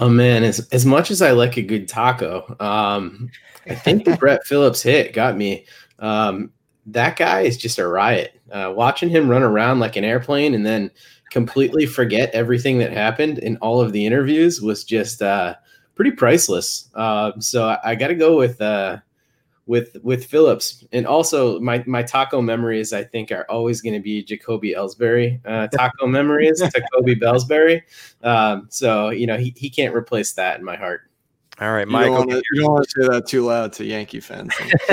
Oh 0.00 0.08
man, 0.08 0.44
as 0.44 0.66
as 0.72 0.86
much 0.86 1.10
as 1.10 1.20
I 1.20 1.32
like 1.32 1.58
a 1.58 1.62
good 1.62 1.86
taco, 1.86 2.56
um, 2.58 3.30
I 3.66 3.74
think 3.74 4.06
the 4.06 4.16
Brett 4.20 4.46
Phillips 4.46 4.80
hit 4.80 5.12
got 5.12 5.36
me. 5.36 5.66
Um, 5.98 6.52
that 6.86 7.16
guy 7.16 7.42
is 7.42 7.58
just 7.58 7.78
a 7.78 7.86
riot. 7.86 8.40
Uh, 8.50 8.72
watching 8.74 9.10
him 9.10 9.28
run 9.28 9.42
around 9.42 9.78
like 9.78 9.96
an 9.96 10.04
airplane 10.04 10.54
and 10.54 10.64
then 10.64 10.90
completely 11.30 11.84
forget 11.84 12.30
everything 12.30 12.78
that 12.78 12.92
happened 12.92 13.40
in 13.40 13.58
all 13.58 13.78
of 13.78 13.92
the 13.92 14.06
interviews 14.06 14.62
was 14.62 14.84
just 14.84 15.20
uh, 15.20 15.54
pretty 15.94 16.12
priceless. 16.12 16.88
Uh, 16.94 17.32
so 17.38 17.68
I, 17.68 17.78
I 17.90 17.94
got 17.94 18.08
to 18.08 18.14
go 18.14 18.38
with 18.38 18.58
uh, 18.62 18.96
with 19.70 19.96
with 20.02 20.24
Phillips, 20.24 20.84
and 20.90 21.06
also 21.06 21.60
my 21.60 21.82
my 21.86 22.02
taco 22.02 22.42
memories 22.42 22.92
I 22.92 23.04
think 23.04 23.30
are 23.30 23.46
always 23.48 23.80
going 23.80 23.94
to 23.94 24.00
be 24.00 24.20
Jacoby 24.20 24.74
Ellsbury 24.74 25.40
uh, 25.46 25.68
taco 25.72 26.08
memories, 26.08 26.60
Jacoby 26.60 27.14
Bellsbury. 27.14 27.82
Um, 28.24 28.66
so 28.68 29.10
you 29.10 29.28
know 29.28 29.38
he 29.38 29.54
he 29.56 29.70
can't 29.70 29.94
replace 29.94 30.32
that 30.32 30.58
in 30.58 30.64
my 30.64 30.76
heart. 30.76 31.02
All 31.60 31.72
right, 31.72 31.86
Michael. 31.86 32.26
You 32.28 32.42
don't 32.56 32.72
want 32.72 32.88
to 32.88 33.02
say 33.02 33.08
that 33.08 33.28
too 33.28 33.44
loud 33.44 33.72
to 33.74 33.84
Yankee 33.84 34.18
fans. 34.18 34.52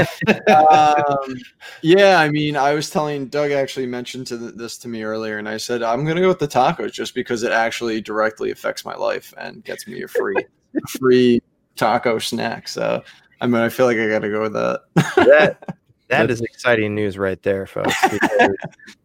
um, 0.48 1.38
yeah, 1.82 2.20
I 2.20 2.30
mean, 2.30 2.56
I 2.56 2.74
was 2.74 2.90
telling 2.92 3.28
Doug 3.28 3.52
actually 3.52 3.88
mentioned 3.88 4.28
to 4.28 4.38
the, 4.38 4.52
this 4.52 4.78
to 4.80 4.88
me 4.88 5.02
earlier, 5.02 5.40
and 5.40 5.50
I 5.50 5.58
said 5.58 5.82
I'm 5.82 6.04
going 6.04 6.18
to 6.18 6.22
go 6.22 6.28
with 6.28 6.40
the 6.40 6.48
tacos 6.48 6.92
just 6.92 7.16
because 7.16 7.42
it 7.42 7.52
actually 7.52 8.00
directly 8.00 8.52
affects 8.52 8.86
my 8.86 8.96
life 8.96 9.34
and 9.38 9.64
gets 9.64 9.88
me 9.88 10.04
a 10.04 10.08
free 10.08 10.46
free 11.00 11.42
taco 11.76 12.20
snack. 12.20 12.68
So 12.68 13.02
I 13.42 13.48
mean, 13.48 13.62
I 13.62 13.70
feel 13.70 13.86
like 13.86 13.98
I 13.98 14.08
got 14.08 14.20
to 14.20 14.30
go 14.30 14.42
with 14.42 14.54
that. 14.54 14.82
that 14.96 15.76
that 16.10 16.32
is 16.32 16.42
exciting 16.42 16.96
news 16.96 17.18
right 17.18 17.42
there, 17.44 17.66
folks. 17.66 17.96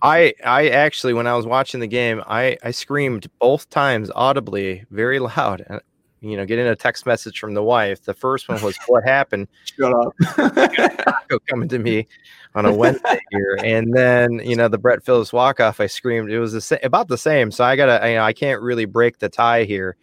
I 0.02 0.34
I 0.44 0.68
actually, 0.68 1.12
when 1.14 1.26
I 1.26 1.34
was 1.34 1.46
watching 1.46 1.80
the 1.80 1.86
game, 1.86 2.22
I 2.26 2.56
I 2.62 2.70
screamed 2.70 3.28
both 3.40 3.68
times 3.70 4.10
audibly, 4.14 4.84
very 4.90 5.18
loud, 5.18 5.64
and 5.68 5.80
you 6.20 6.36
know, 6.36 6.46
getting 6.46 6.66
a 6.66 6.76
text 6.76 7.04
message 7.04 7.38
from 7.40 7.54
the 7.54 7.62
wife. 7.62 8.04
The 8.04 8.14
first 8.14 8.48
one 8.48 8.62
was, 8.62 8.76
"What 8.86 9.04
happened?" 9.04 9.48
Shut 9.64 9.92
up. 9.92 11.42
coming 11.48 11.68
to 11.68 11.78
me 11.78 12.06
on 12.54 12.64
a 12.64 12.72
Wednesday 12.72 13.18
here, 13.30 13.58
and 13.62 13.92
then 13.92 14.40
you 14.44 14.56
know 14.56 14.68
the 14.68 14.78
Brett 14.78 15.04
Phillips 15.04 15.32
walk 15.32 15.60
off. 15.60 15.80
I 15.80 15.88
screamed. 15.88 16.30
It 16.30 16.38
was 16.38 16.52
the 16.52 16.60
sa- 16.60 16.76
about 16.82 17.08
the 17.08 17.18
same. 17.18 17.50
So 17.50 17.64
I 17.64 17.76
gotta, 17.76 18.08
you 18.08 18.14
know, 18.14 18.22
I 18.22 18.32
can't 18.32 18.62
really 18.62 18.84
break 18.84 19.18
the 19.18 19.28
tie 19.28 19.64
here, 19.64 19.96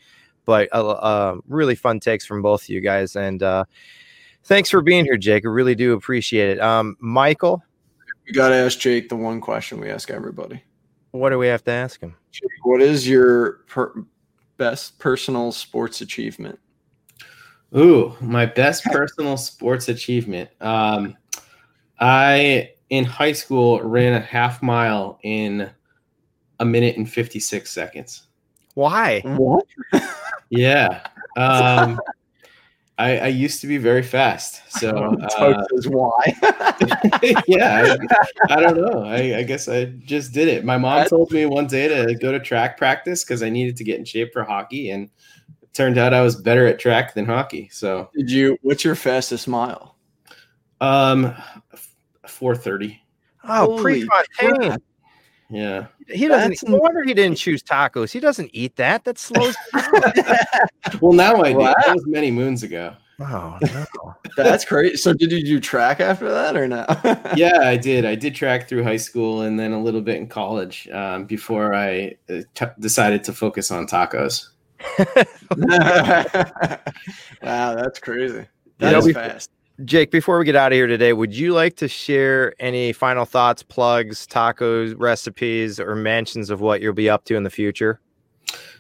but 0.46 0.68
uh, 0.74 0.89
uh, 0.89 1.38
really 1.48 1.76
fun 1.76 2.00
takes 2.00 2.26
from 2.26 2.42
both 2.44 2.63
of 2.63 2.70
you 2.70 2.82
guys, 2.82 3.15
and. 3.15 3.42
uh 3.42 3.63
Thanks 4.43 4.69
for 4.69 4.82
being 4.82 5.06
here, 5.06 5.17
Jake. 5.17 5.45
I 5.45 5.49
really 5.49 5.75
do 5.75 5.93
appreciate 5.93 6.49
it. 6.49 6.60
Um, 6.60 6.97
Michael, 6.99 7.63
you 8.25 8.34
got 8.34 8.49
to 8.49 8.56
ask 8.56 8.80
Jake 8.80 9.10
the 9.10 9.15
one 9.15 9.41
question 9.41 9.80
we 9.80 9.89
ask 9.89 10.10
everybody. 10.12 10.63
What 11.12 11.32
do 11.32 11.39
we 11.39 11.47
have 11.47 11.63
to 11.63 11.71
ask 11.71 11.99
him? 11.99 12.15
Jake, 12.32 12.49
what 12.63 12.82
is 12.82 13.08
your 13.08 13.63
per- 13.67 14.06
best 14.58 14.99
personal 14.99 15.52
sports 15.52 16.02
achievement? 16.02 16.60
Ooh, 17.75 18.15
my 18.21 18.45
best 18.45 18.84
personal 18.86 19.38
sports 19.38 19.89
achievement. 19.89 20.49
Um, 20.62 21.17
I 21.99 22.71
in 22.89 23.06
high 23.06 23.34
school 23.34 23.82
ran 23.82 24.13
a 24.13 24.19
half 24.19 24.62
mile 24.62 25.19
in 25.23 25.69
a 26.60 26.65
minute 26.65 26.97
and 26.97 27.10
56 27.10 27.69
seconds. 27.69 28.28
Why? 28.73 29.21
What? 29.25 29.65
yeah. 30.49 31.06
Um, 31.38 31.99
I, 33.00 33.18
I, 33.18 33.28
used 33.28 33.62
to 33.62 33.68
be 33.68 33.78
very 33.78 34.04
fast. 34.04 34.62
So 34.80 34.90
uh, 35.38 35.66
why? 35.88 36.24
yeah, 37.48 37.98
I, 38.50 38.54
I, 38.54 38.62
don't 38.62 38.78
know. 38.78 39.04
I, 39.04 39.40
I, 39.40 39.44
guess 39.44 39.68
I 39.68 39.86
just 39.86 40.32
did 40.32 40.48
it. 40.48 40.64
My 40.64 40.78
mom 40.78 41.06
told 41.08 41.32
me 41.32 41.46
one 41.46 41.68
day 41.68 41.90
to 41.90 42.16
go 42.16 42.32
to 42.32 42.40
track 42.40 42.78
practice 42.78 43.26
because 43.26 43.44
I 43.44 43.50
needed 43.50 43.76
to 43.78 43.84
get 43.84 44.00
in 44.00 44.06
shape 44.06 44.32
for 44.32 44.44
hockey, 44.44 44.92
and 44.92 45.10
it 45.62 45.74
turned 45.74 45.98
out 45.98 46.14
I 46.14 46.22
was 46.22 46.38
better 46.38 46.66
at 46.66 46.80
track 46.80 47.14
than 47.14 47.26
hockey. 47.26 47.68
So 47.74 48.10
did 48.16 48.32
you? 48.32 48.58
What's 48.62 48.86
your 48.86 48.96
fastest 48.96 49.50
mile? 49.50 49.98
Um, 50.80 51.36
four 52.26 52.56
thirty. 52.56 53.02
Oh, 53.44 53.80
Prefontaine. 53.82 54.78
Yeah. 55.50 55.88
He 56.08 56.28
doesn't. 56.28 56.50
That's, 56.50 56.64
no 56.64 56.78
wonder 56.78 57.04
he 57.04 57.14
didn't 57.14 57.38
choose 57.38 57.64
tacos. 57.64 58.12
He 58.12 58.20
doesn't 58.20 58.52
eat 58.54 58.76
that. 58.76 59.04
That 59.04 59.18
slows. 59.18 59.56
well, 61.02 61.14
now 61.14 61.42
I 61.42 61.54
do. 61.54 61.60
Wow. 61.60 61.74
That 61.86 61.96
was 61.96 62.06
many 62.08 62.32
moons 62.32 62.64
ago. 62.64 62.96
Oh 63.22 63.58
no, 63.62 64.16
that's 64.38 64.64
great. 64.64 64.98
So, 64.98 65.14
did 65.14 65.32
you 65.32 65.44
do 65.44 65.60
track 65.60 66.00
after 66.00 66.30
that 66.32 66.56
or 66.56 66.68
no? 66.68 66.86
yeah, 67.36 67.60
I 67.64 67.76
did. 67.76 68.06
I 68.06 68.16
did 68.16 68.34
track 68.34 68.70
through 68.70 68.84
high 68.84 68.98
school 68.98 69.42
and 69.42 69.60
then 69.60 69.74
a 69.74 69.82
little 69.82 70.02
bit 70.02 70.18
in 70.18 70.28
college 70.28 70.88
um, 70.90 71.26
before 71.26 71.74
I 71.74 72.16
uh, 72.30 72.68
decided 72.80 73.24
to 73.26 73.34
focus 73.34 73.72
on 73.72 73.88
tacos. 73.88 74.50
wow, 77.42 77.76
that's 77.76 78.00
crazy. 78.00 78.46
That 78.78 79.04
you 79.04 79.08
know, 79.08 79.14
fast 79.14 79.50
Jake, 79.86 80.12
before 80.12 80.38
we 80.38 80.46
get 80.46 80.56
out 80.56 80.72
of 80.72 80.76
here 80.76 80.88
today, 80.88 81.13
would 81.13 81.34
you 81.34 81.54
like 81.54 81.76
to 81.78 81.88
share 81.88 82.54
any 82.60 82.92
final 82.92 83.26
thoughts, 83.26 83.63
plugs, 83.63 84.28
tacos, 84.28 84.94
recipes, 84.98 85.80
or 85.80 85.96
mentions 85.96 86.50
of 86.50 86.60
what 86.60 86.82
you'll 86.82 86.94
be 86.94 87.10
up 87.10 87.26
to 87.26 87.36
in 87.36 87.44
the 87.44 87.50
future? 87.50 88.00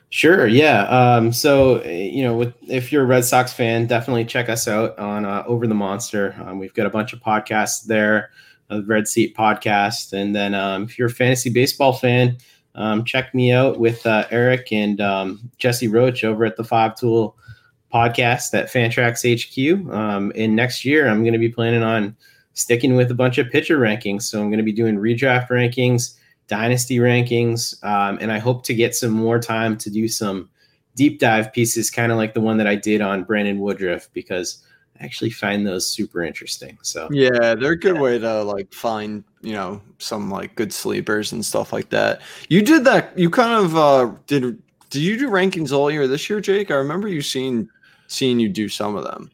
Sure. 0.09 0.47
Yeah. 0.47 0.83
Um, 0.85 1.31
so 1.31 1.83
you 1.83 2.23
know, 2.23 2.35
with 2.35 2.53
if 2.67 2.91
you're 2.91 3.03
a 3.03 3.07
Red 3.07 3.23
Sox 3.23 3.53
fan, 3.53 3.85
definitely 3.85 4.25
check 4.25 4.49
us 4.49 4.67
out 4.67 4.97
on 4.97 5.23
uh, 5.23 5.43
Over 5.45 5.67
the 5.67 5.75
Monster. 5.75 6.35
Um, 6.45 6.57
we've 6.57 6.73
got 6.73 6.87
a 6.87 6.89
bunch 6.89 7.13
of 7.13 7.19
podcasts 7.19 7.85
there, 7.85 8.31
a 8.69 8.81
Red 8.81 9.07
Seat 9.07 9.37
podcast, 9.37 10.13
and 10.13 10.35
then 10.35 10.55
um, 10.55 10.83
if 10.83 10.97
you're 10.97 11.09
a 11.09 11.11
fantasy 11.11 11.51
baseball 11.51 11.93
fan, 11.93 12.37
um, 12.73 13.05
check 13.05 13.35
me 13.35 13.51
out 13.51 13.79
with 13.79 14.05
uh, 14.05 14.25
Eric 14.31 14.71
and 14.71 14.99
um, 14.99 15.51
Jesse 15.59 15.87
Roach 15.87 16.23
over 16.23 16.43
at 16.43 16.57
the 16.57 16.63
Five 16.63 16.95
Tool 16.95 17.37
podcast 17.93 18.53
at 18.53 18.67
Fantrax 18.67 19.23
HQ. 19.25 19.93
Um, 19.93 20.31
and 20.35 20.55
next 20.55 20.85
year, 20.85 21.07
I'm 21.07 21.23
going 21.23 21.33
to 21.33 21.39
be 21.39 21.49
planning 21.49 21.83
on 21.83 22.15
sticking 22.53 22.95
with 22.95 23.09
a 23.11 23.15
bunch 23.15 23.37
of 23.37 23.49
pitcher 23.49 23.79
rankings. 23.79 24.23
So 24.23 24.41
I'm 24.41 24.49
going 24.49 24.57
to 24.57 24.63
be 24.63 24.73
doing 24.73 24.97
redraft 24.97 25.49
rankings 25.49 26.15
dynasty 26.49 26.97
rankings. 26.97 27.81
Um, 27.85 28.17
and 28.19 28.29
I 28.31 28.39
hope 28.39 28.65
to 28.65 28.73
get 28.73 28.93
some 28.93 29.11
more 29.11 29.39
time 29.39 29.77
to 29.77 29.89
do 29.89 30.09
some 30.09 30.49
deep 30.95 31.19
dive 31.19 31.53
pieces, 31.53 31.89
kind 31.89 32.11
of 32.11 32.17
like 32.17 32.33
the 32.33 32.41
one 32.41 32.57
that 32.57 32.67
I 32.67 32.75
did 32.75 32.99
on 32.99 33.23
Brandon 33.23 33.59
Woodruff, 33.59 34.09
because 34.11 34.65
I 34.99 35.05
actually 35.05 35.29
find 35.29 35.65
those 35.65 35.89
super 35.89 36.23
interesting. 36.23 36.77
So 36.81 37.07
yeah, 37.11 37.55
they're 37.55 37.71
a 37.71 37.79
good 37.79 37.95
yeah. 37.95 38.01
way 38.01 38.19
to 38.19 38.43
like 38.43 38.73
find 38.73 39.23
you 39.41 39.53
know 39.53 39.81
some 39.99 40.29
like 40.29 40.55
good 40.55 40.73
sleepers 40.73 41.31
and 41.31 41.45
stuff 41.45 41.71
like 41.71 41.89
that. 41.91 42.21
You 42.49 42.61
did 42.61 42.83
that. 42.83 43.17
You 43.17 43.29
kind 43.29 43.63
of 43.63 43.77
uh, 43.77 44.11
did. 44.27 44.61
Did 44.89 45.03
you 45.03 45.19
do 45.19 45.29
rankings 45.29 45.71
all 45.71 45.91
year 45.91 46.07
this 46.07 46.31
year, 46.31 46.41
Jake? 46.41 46.71
I 46.71 46.73
remember 46.73 47.07
you 47.07 47.21
seeing 47.21 47.69
seeing 48.09 48.39
you 48.39 48.49
do 48.49 48.67
some 48.67 48.95
of 48.95 49.05
them. 49.05 49.31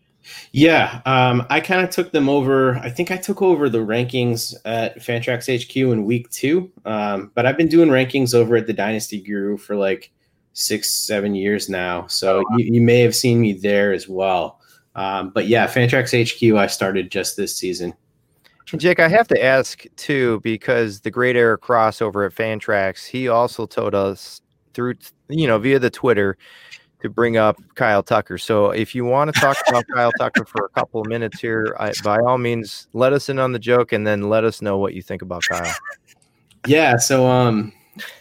Yeah, 0.51 1.01
um, 1.05 1.45
I 1.49 1.59
kind 1.59 1.83
of 1.83 1.89
took 1.89 2.11
them 2.11 2.29
over. 2.29 2.75
I 2.77 2.89
think 2.89 3.11
I 3.11 3.17
took 3.17 3.41
over 3.41 3.69
the 3.69 3.79
rankings 3.79 4.53
at 4.65 4.99
Fantrax 4.99 5.63
HQ 5.63 5.75
in 5.75 6.05
week 6.05 6.29
two. 6.29 6.71
Um, 6.85 7.31
but 7.35 7.45
I've 7.45 7.57
been 7.57 7.67
doing 7.67 7.89
rankings 7.89 8.33
over 8.33 8.55
at 8.55 8.67
the 8.67 8.73
Dynasty 8.73 9.21
Guru 9.21 9.57
for 9.57 9.75
like 9.75 10.11
six, 10.53 11.05
seven 11.05 11.35
years 11.35 11.69
now. 11.69 12.07
So 12.07 12.43
oh, 12.49 12.57
you, 12.57 12.73
you, 12.73 12.81
may 12.81 13.01
have 13.01 13.15
seen 13.15 13.39
me 13.39 13.53
there 13.53 13.93
as 13.93 14.07
well. 14.07 14.59
Um, 14.95 15.29
but 15.29 15.47
yeah, 15.47 15.67
Fantrax 15.67 16.11
HQ, 16.13 16.57
I 16.57 16.67
started 16.67 17.11
just 17.11 17.38
this 17.38 17.55
season. 17.55 17.93
Jake, 18.77 18.99
I 18.99 19.07
have 19.07 19.27
to 19.27 19.43
ask 19.43 19.85
too, 19.95 20.39
because 20.41 21.01
the 21.01 21.11
great 21.11 21.35
Eric 21.35 21.61
Cross 21.61 22.01
over 22.01 22.25
at 22.25 22.33
Fantrax, 22.33 23.05
he 23.05 23.27
also 23.27 23.67
told 23.67 23.93
us 23.93 24.41
through, 24.73 24.95
you 25.29 25.45
know, 25.47 25.59
via 25.59 25.77
the 25.77 25.91
Twitter 25.91 26.35
to 27.05 27.09
bring 27.09 27.37
up 27.37 27.61
Kyle 27.75 28.03
Tucker. 28.03 28.37
So 28.37 28.71
if 28.71 28.95
you 28.95 29.05
want 29.05 29.33
to 29.33 29.39
talk 29.39 29.57
about 29.69 29.85
Kyle 29.93 30.11
Tucker 30.19 30.43
for 30.43 30.65
a 30.65 30.69
couple 30.69 31.01
of 31.01 31.07
minutes 31.07 31.39
here, 31.39 31.75
I, 31.79 31.93
by 32.03 32.17
all 32.17 32.37
means, 32.37 32.87
let 32.93 33.13
us 33.13 33.29
in 33.29 33.37
on 33.39 33.51
the 33.51 33.59
joke 33.59 33.93
and 33.93 34.05
then 34.05 34.27
let 34.27 34.43
us 34.43 34.61
know 34.61 34.77
what 34.77 34.93
you 34.93 35.01
think 35.01 35.21
about 35.21 35.43
Kyle. 35.47 35.75
Yeah. 36.67 36.97
So, 36.97 37.27
um, 37.27 37.71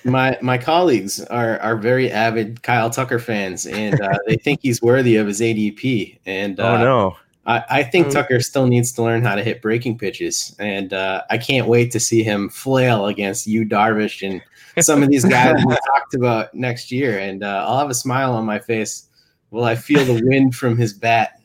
my 0.05 0.39
my 0.41 0.59
colleagues 0.59 1.21
are 1.25 1.59
are 1.61 1.77
very 1.77 2.11
avid 2.11 2.63
Kyle 2.63 2.91
Tucker 2.91 3.19
fans, 3.19 3.67
and 3.67 4.01
uh, 4.01 4.19
they 4.27 4.37
think 4.37 4.61
he's 4.63 4.81
worthy 4.81 5.17
of 5.17 5.27
his 5.27 5.41
ADP. 5.41 6.19
And 6.27 6.61
oh, 6.61 6.65
uh, 6.65 6.79
oh 6.79 6.85
no, 6.85 7.17
I, 7.47 7.65
I 7.71 7.83
think 7.83 8.09
oh. 8.09 8.11
Tucker 8.11 8.41
still 8.41 8.67
needs 8.67 8.93
to 8.93 9.03
learn 9.03 9.23
how 9.23 9.35
to 9.35 9.43
hit 9.43 9.63
breaking 9.63 9.99
pitches, 9.99 10.55
and 10.59 10.93
uh, 10.93 11.23
I 11.31 11.39
can't 11.39 11.67
wait 11.67 11.91
to 11.93 11.99
see 11.99 12.23
him 12.23 12.51
flail 12.51 13.07
against 13.07 13.47
Yu 13.47 13.65
Darvish 13.65 14.25
and 14.25 14.41
some 14.81 15.03
of 15.03 15.09
these 15.09 15.25
guys 15.25 15.55
we 15.67 15.75
talked 15.75 16.15
about 16.15 16.55
next 16.55 16.91
year, 16.91 17.19
and 17.19 17.43
uh, 17.43 17.65
I'll 17.67 17.79
have 17.79 17.91
a 17.91 17.95
smile 17.95 18.33
on 18.33 18.45
my 18.45 18.59
face 18.59 19.09
while 19.51 19.65
I 19.65 19.75
feel 19.75 20.05
the 20.05 20.21
wind 20.25 20.55
from 20.55 20.77
his 20.77 20.93
bat. 20.93 21.41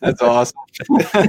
That's 0.00 0.20
awesome. 0.20 0.58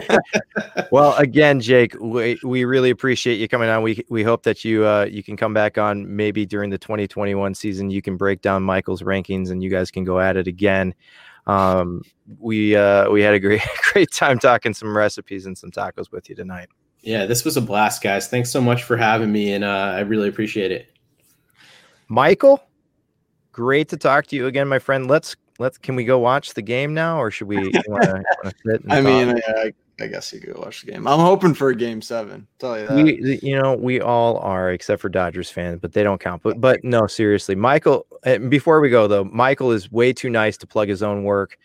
well, 0.92 1.16
again, 1.16 1.60
Jake, 1.60 1.96
we, 2.00 2.40
we 2.44 2.66
really 2.66 2.90
appreciate 2.90 3.36
you 3.40 3.48
coming 3.48 3.70
on. 3.70 3.84
We 3.84 4.04
we 4.10 4.24
hope 4.24 4.44
that 4.44 4.66
you 4.66 4.86
uh, 4.86 5.08
you 5.10 5.24
can 5.24 5.38
come 5.38 5.54
back 5.54 5.78
on 5.78 6.16
maybe 6.16 6.46
during 6.46 6.70
the 6.70 6.78
2021 6.78 7.56
season. 7.56 7.90
You 7.90 8.02
can 8.02 8.18
break 8.18 8.42
down 8.42 8.64
Michael's 8.64 9.02
rankings, 9.02 9.52
and 9.52 9.64
you 9.64 9.70
guys 9.70 9.92
can 9.92 10.04
go 10.04 10.20
at 10.20 10.38
it 10.38 10.48
again. 10.48 10.94
Um, 11.48 12.02
we 12.38 12.76
uh, 12.76 13.10
we 13.10 13.22
had 13.22 13.34
a 13.34 13.40
great 13.40 13.62
great 13.94 14.12
time 14.12 14.40
talking 14.40 14.74
some 14.74 14.96
recipes 14.96 15.46
and 15.46 15.58
some 15.58 15.72
tacos 15.72 16.12
with 16.12 16.30
you 16.30 16.36
tonight. 16.36 16.70
Yeah, 17.10 17.26
this 17.26 17.44
was 17.44 17.58
a 17.58 17.62
blast, 17.62 18.04
guys. 18.04 18.28
Thanks 18.28 18.52
so 18.52 18.62
much 18.62 18.84
for 18.84 18.96
having 18.96 19.32
me, 19.32 19.54
and 19.54 19.64
uh, 19.64 19.94
I 19.96 20.02
really 20.02 20.30
appreciate 20.30 20.72
it. 20.72 20.92
Michael, 22.08 22.62
great 23.52 23.90
to 23.90 23.98
talk 23.98 24.28
to 24.28 24.36
you 24.36 24.46
again, 24.46 24.68
my 24.68 24.78
friend. 24.78 25.08
Let's 25.08 25.36
let's 25.58 25.80
can 25.80 25.96
we 25.96 26.04
go 26.04 26.20
watch 26.20 26.54
the 26.54 26.62
game 26.62 26.94
now, 26.94 27.20
or 27.20 27.32
should 27.32 27.48
we? 27.48 27.72
Wanna, 27.88 28.22
wanna 28.44 28.80
I 28.92 29.02
mean, 29.02 29.42
I, 29.48 29.74
I, 30.00 30.06
guess 30.06 30.32
you 30.32 30.40
could 30.40 30.56
watch 30.56 30.82
the 30.86 30.92
game. 30.92 31.08
I'm 31.08 31.20
hoping 31.20 31.56
for 31.56 31.70
a 31.70 31.76
game 31.76 32.00
seven. 32.04 32.46
Tell 32.60 32.80
you 32.80 32.86
that. 32.86 33.04
We, 33.04 33.40
you 33.42 33.60
know, 33.60 33.74
we 33.74 34.00
all 34.00 34.38
are, 34.38 34.72
except 34.72 35.02
for 35.02 35.10
Dodgers 35.10 35.50
fans, 35.50 35.80
but 35.82 35.94
they 35.94 36.04
don't 36.04 36.22
count. 36.22 36.44
But 36.44 36.62
but 36.62 36.84
no, 36.84 37.08
seriously, 37.08 37.56
Michael. 37.56 38.06
Eh, 38.26 38.38
before 38.38 38.82
we 38.82 38.92
go 38.92 39.08
though, 39.08 39.24
Michael 39.24 39.72
is 39.72 39.92
way 39.92 40.14
too 40.14 40.30
nice 40.30 40.58
to 40.58 40.68
plug 40.68 40.88
his 40.88 41.02
own 41.02 41.24
work. 41.24 41.58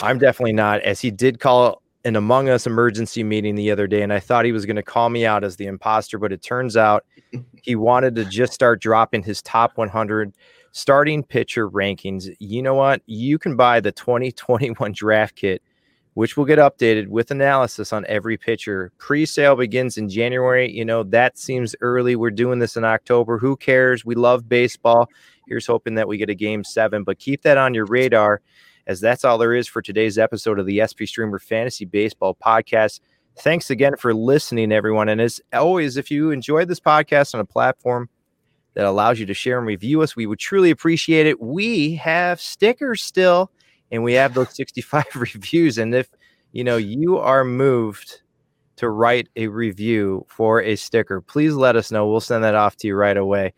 I'm 0.00 0.18
definitely 0.18 0.52
not, 0.52 0.82
as 0.82 1.00
he 1.00 1.10
did 1.10 1.40
call 1.40 1.82
an 2.04 2.16
Among 2.16 2.48
Us 2.48 2.66
emergency 2.66 3.22
meeting 3.24 3.54
the 3.54 3.70
other 3.70 3.86
day, 3.86 4.02
and 4.02 4.12
I 4.12 4.20
thought 4.20 4.44
he 4.44 4.52
was 4.52 4.66
going 4.66 4.76
to 4.76 4.82
call 4.82 5.10
me 5.10 5.26
out 5.26 5.44
as 5.44 5.56
the 5.56 5.66
imposter, 5.66 6.18
but 6.18 6.32
it 6.32 6.42
turns 6.42 6.76
out 6.76 7.04
he 7.62 7.74
wanted 7.76 8.14
to 8.16 8.24
just 8.24 8.52
start 8.52 8.80
dropping 8.80 9.22
his 9.22 9.42
top 9.42 9.76
100 9.76 10.32
starting 10.72 11.22
pitcher 11.22 11.68
rankings. 11.68 12.34
You 12.38 12.62
know 12.62 12.74
what? 12.74 13.02
You 13.06 13.38
can 13.38 13.56
buy 13.56 13.80
the 13.80 13.92
2021 13.92 14.92
draft 14.92 15.34
kit, 15.34 15.62
which 16.14 16.36
will 16.36 16.44
get 16.44 16.58
updated 16.58 17.08
with 17.08 17.30
analysis 17.30 17.92
on 17.92 18.06
every 18.06 18.36
pitcher. 18.36 18.92
Pre 18.98 19.26
sale 19.26 19.56
begins 19.56 19.98
in 19.98 20.08
January. 20.08 20.70
You 20.70 20.84
know, 20.84 21.02
that 21.04 21.36
seems 21.36 21.74
early. 21.80 22.16
We're 22.16 22.30
doing 22.30 22.58
this 22.58 22.76
in 22.76 22.84
October. 22.84 23.38
Who 23.38 23.56
cares? 23.56 24.04
We 24.04 24.14
love 24.14 24.48
baseball. 24.48 25.08
Here's 25.48 25.66
hoping 25.66 25.94
that 25.94 26.08
we 26.08 26.18
get 26.18 26.30
a 26.30 26.34
game 26.34 26.62
seven, 26.62 27.02
but 27.04 27.18
keep 27.18 27.42
that 27.42 27.56
on 27.56 27.74
your 27.74 27.86
radar 27.86 28.40
as 28.88 29.00
that's 29.00 29.24
all 29.24 29.36
there 29.36 29.54
is 29.54 29.68
for 29.68 29.82
today's 29.82 30.16
episode 30.16 30.58
of 30.58 30.64
the 30.64 30.80
SP 30.80 31.04
Streamer 31.04 31.38
Fantasy 31.38 31.84
Baseball 31.84 32.36
Podcast. 32.42 33.00
Thanks 33.36 33.68
again 33.68 33.96
for 33.96 34.14
listening, 34.14 34.72
everyone. 34.72 35.10
And 35.10 35.20
as 35.20 35.40
always, 35.52 35.98
if 35.98 36.10
you 36.10 36.30
enjoyed 36.30 36.68
this 36.68 36.80
podcast 36.80 37.34
on 37.34 37.40
a 37.40 37.44
platform 37.44 38.08
that 38.74 38.86
allows 38.86 39.20
you 39.20 39.26
to 39.26 39.34
share 39.34 39.58
and 39.58 39.66
review 39.66 40.00
us, 40.00 40.16
we 40.16 40.26
would 40.26 40.38
truly 40.38 40.70
appreciate 40.70 41.26
it. 41.26 41.38
We 41.40 41.96
have 41.96 42.40
stickers 42.40 43.02
still, 43.02 43.52
and 43.92 44.02
we 44.02 44.14
have 44.14 44.32
those 44.32 44.54
65 44.56 45.04
reviews. 45.14 45.76
And 45.76 45.94
if 45.94 46.08
you 46.52 46.64
know 46.64 46.78
you 46.78 47.18
are 47.18 47.44
moved 47.44 48.22
to 48.76 48.88
write 48.88 49.28
a 49.36 49.48
review 49.48 50.24
for 50.28 50.62
a 50.62 50.76
sticker, 50.76 51.20
please 51.20 51.52
let 51.52 51.76
us 51.76 51.90
know. 51.90 52.08
We'll 52.08 52.20
send 52.20 52.42
that 52.42 52.54
off 52.54 52.76
to 52.76 52.86
you 52.86 52.96
right 52.96 53.16
away. 53.16 53.52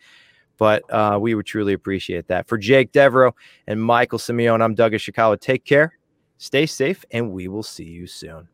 But 0.61 0.85
uh, 0.93 1.19
we 1.19 1.35
would 1.35 1.47
truly 1.47 1.73
appreciate 1.73 2.29
that. 2.29 2.47
For 2.47 2.59
Jake 2.59 2.93
Devereaux 2.93 3.35
and 3.67 3.83
Michael 3.83 4.19
Simeone, 4.19 4.63
I'm 4.63 4.75
Doug 4.75 4.93
Ishikawa. 4.93 5.41
Take 5.41 5.65
care, 5.65 5.99
stay 6.37 6.67
safe, 6.67 7.03
and 7.11 7.33
we 7.33 7.49
will 7.49 7.63
see 7.63 7.85
you 7.85 8.07
soon. 8.07 8.47